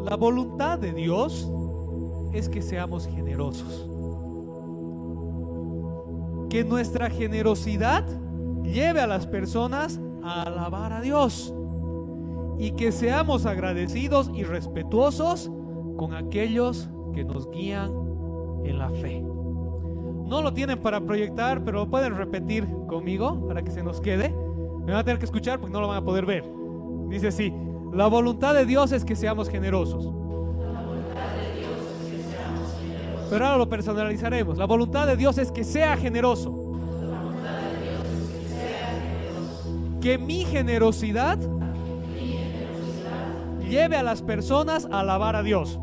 La 0.05 0.17
voluntad 0.17 0.79
de 0.79 0.93
Dios 0.93 1.51
es 2.33 2.49
que 2.49 2.63
seamos 2.63 3.07
generosos. 3.07 3.89
Que 6.55 6.63
nuestra 6.63 7.11
generosidad 7.11 8.05
lleve 8.63 9.01
a 9.01 9.09
las 9.09 9.27
personas 9.27 9.99
a 10.23 10.43
alabar 10.43 10.93
a 10.93 11.01
Dios 11.01 11.53
y 12.61 12.71
que 12.77 12.93
seamos 12.93 13.45
agradecidos 13.45 14.31
y 14.33 14.45
respetuosos 14.45 15.51
con 15.97 16.15
aquellos 16.15 16.89
que 17.13 17.25
nos 17.25 17.51
guían 17.51 17.91
en 18.63 18.79
la 18.79 18.89
fe. 18.91 19.21
No 19.21 20.43
lo 20.43 20.55
tienen 20.55 20.79
para 20.79 21.01
proyectar, 21.01 21.65
pero 21.65 21.79
lo 21.79 21.91
pueden 21.91 22.15
repetir 22.15 22.69
conmigo 22.87 23.49
para 23.49 23.65
que 23.65 23.73
se 23.73 23.83
nos 23.83 24.01
quede. 24.01 24.29
Me 24.29 24.93
van 24.93 25.01
a 25.01 25.05
tener 25.05 25.19
que 25.19 25.25
escuchar 25.25 25.59
porque 25.59 25.73
no 25.73 25.81
lo 25.81 25.89
van 25.89 25.99
a 25.99 26.05
poder 26.05 26.25
ver. 26.25 26.45
Dice 27.09 27.27
así, 27.27 27.53
la 27.93 28.07
voluntad 28.07 28.55
de 28.55 28.65
Dios 28.65 28.93
es 28.93 29.05
que 29.05 29.17
seamos 29.17 29.49
generosos. 29.49 30.09
Pero 33.31 33.47
ahora 33.47 33.59
lo 33.59 33.69
personalizaremos. 33.69 34.59
La 34.59 34.67
voluntad 34.67 35.07
de 35.07 35.17
Dios 35.17 35.39
es 35.39 35.51
que 35.51 35.65
sea 35.65 35.97
generoso. 35.97 36.79
Que 40.01 40.19
mi 40.19 40.45
generosidad 40.45 41.39
lleve 43.69 43.97
a 43.97 44.03
las 44.03 44.23
personas 44.23 44.87
a 44.91 45.01
alabar 45.01 45.37
a 45.37 45.43
Dios. 45.43 45.79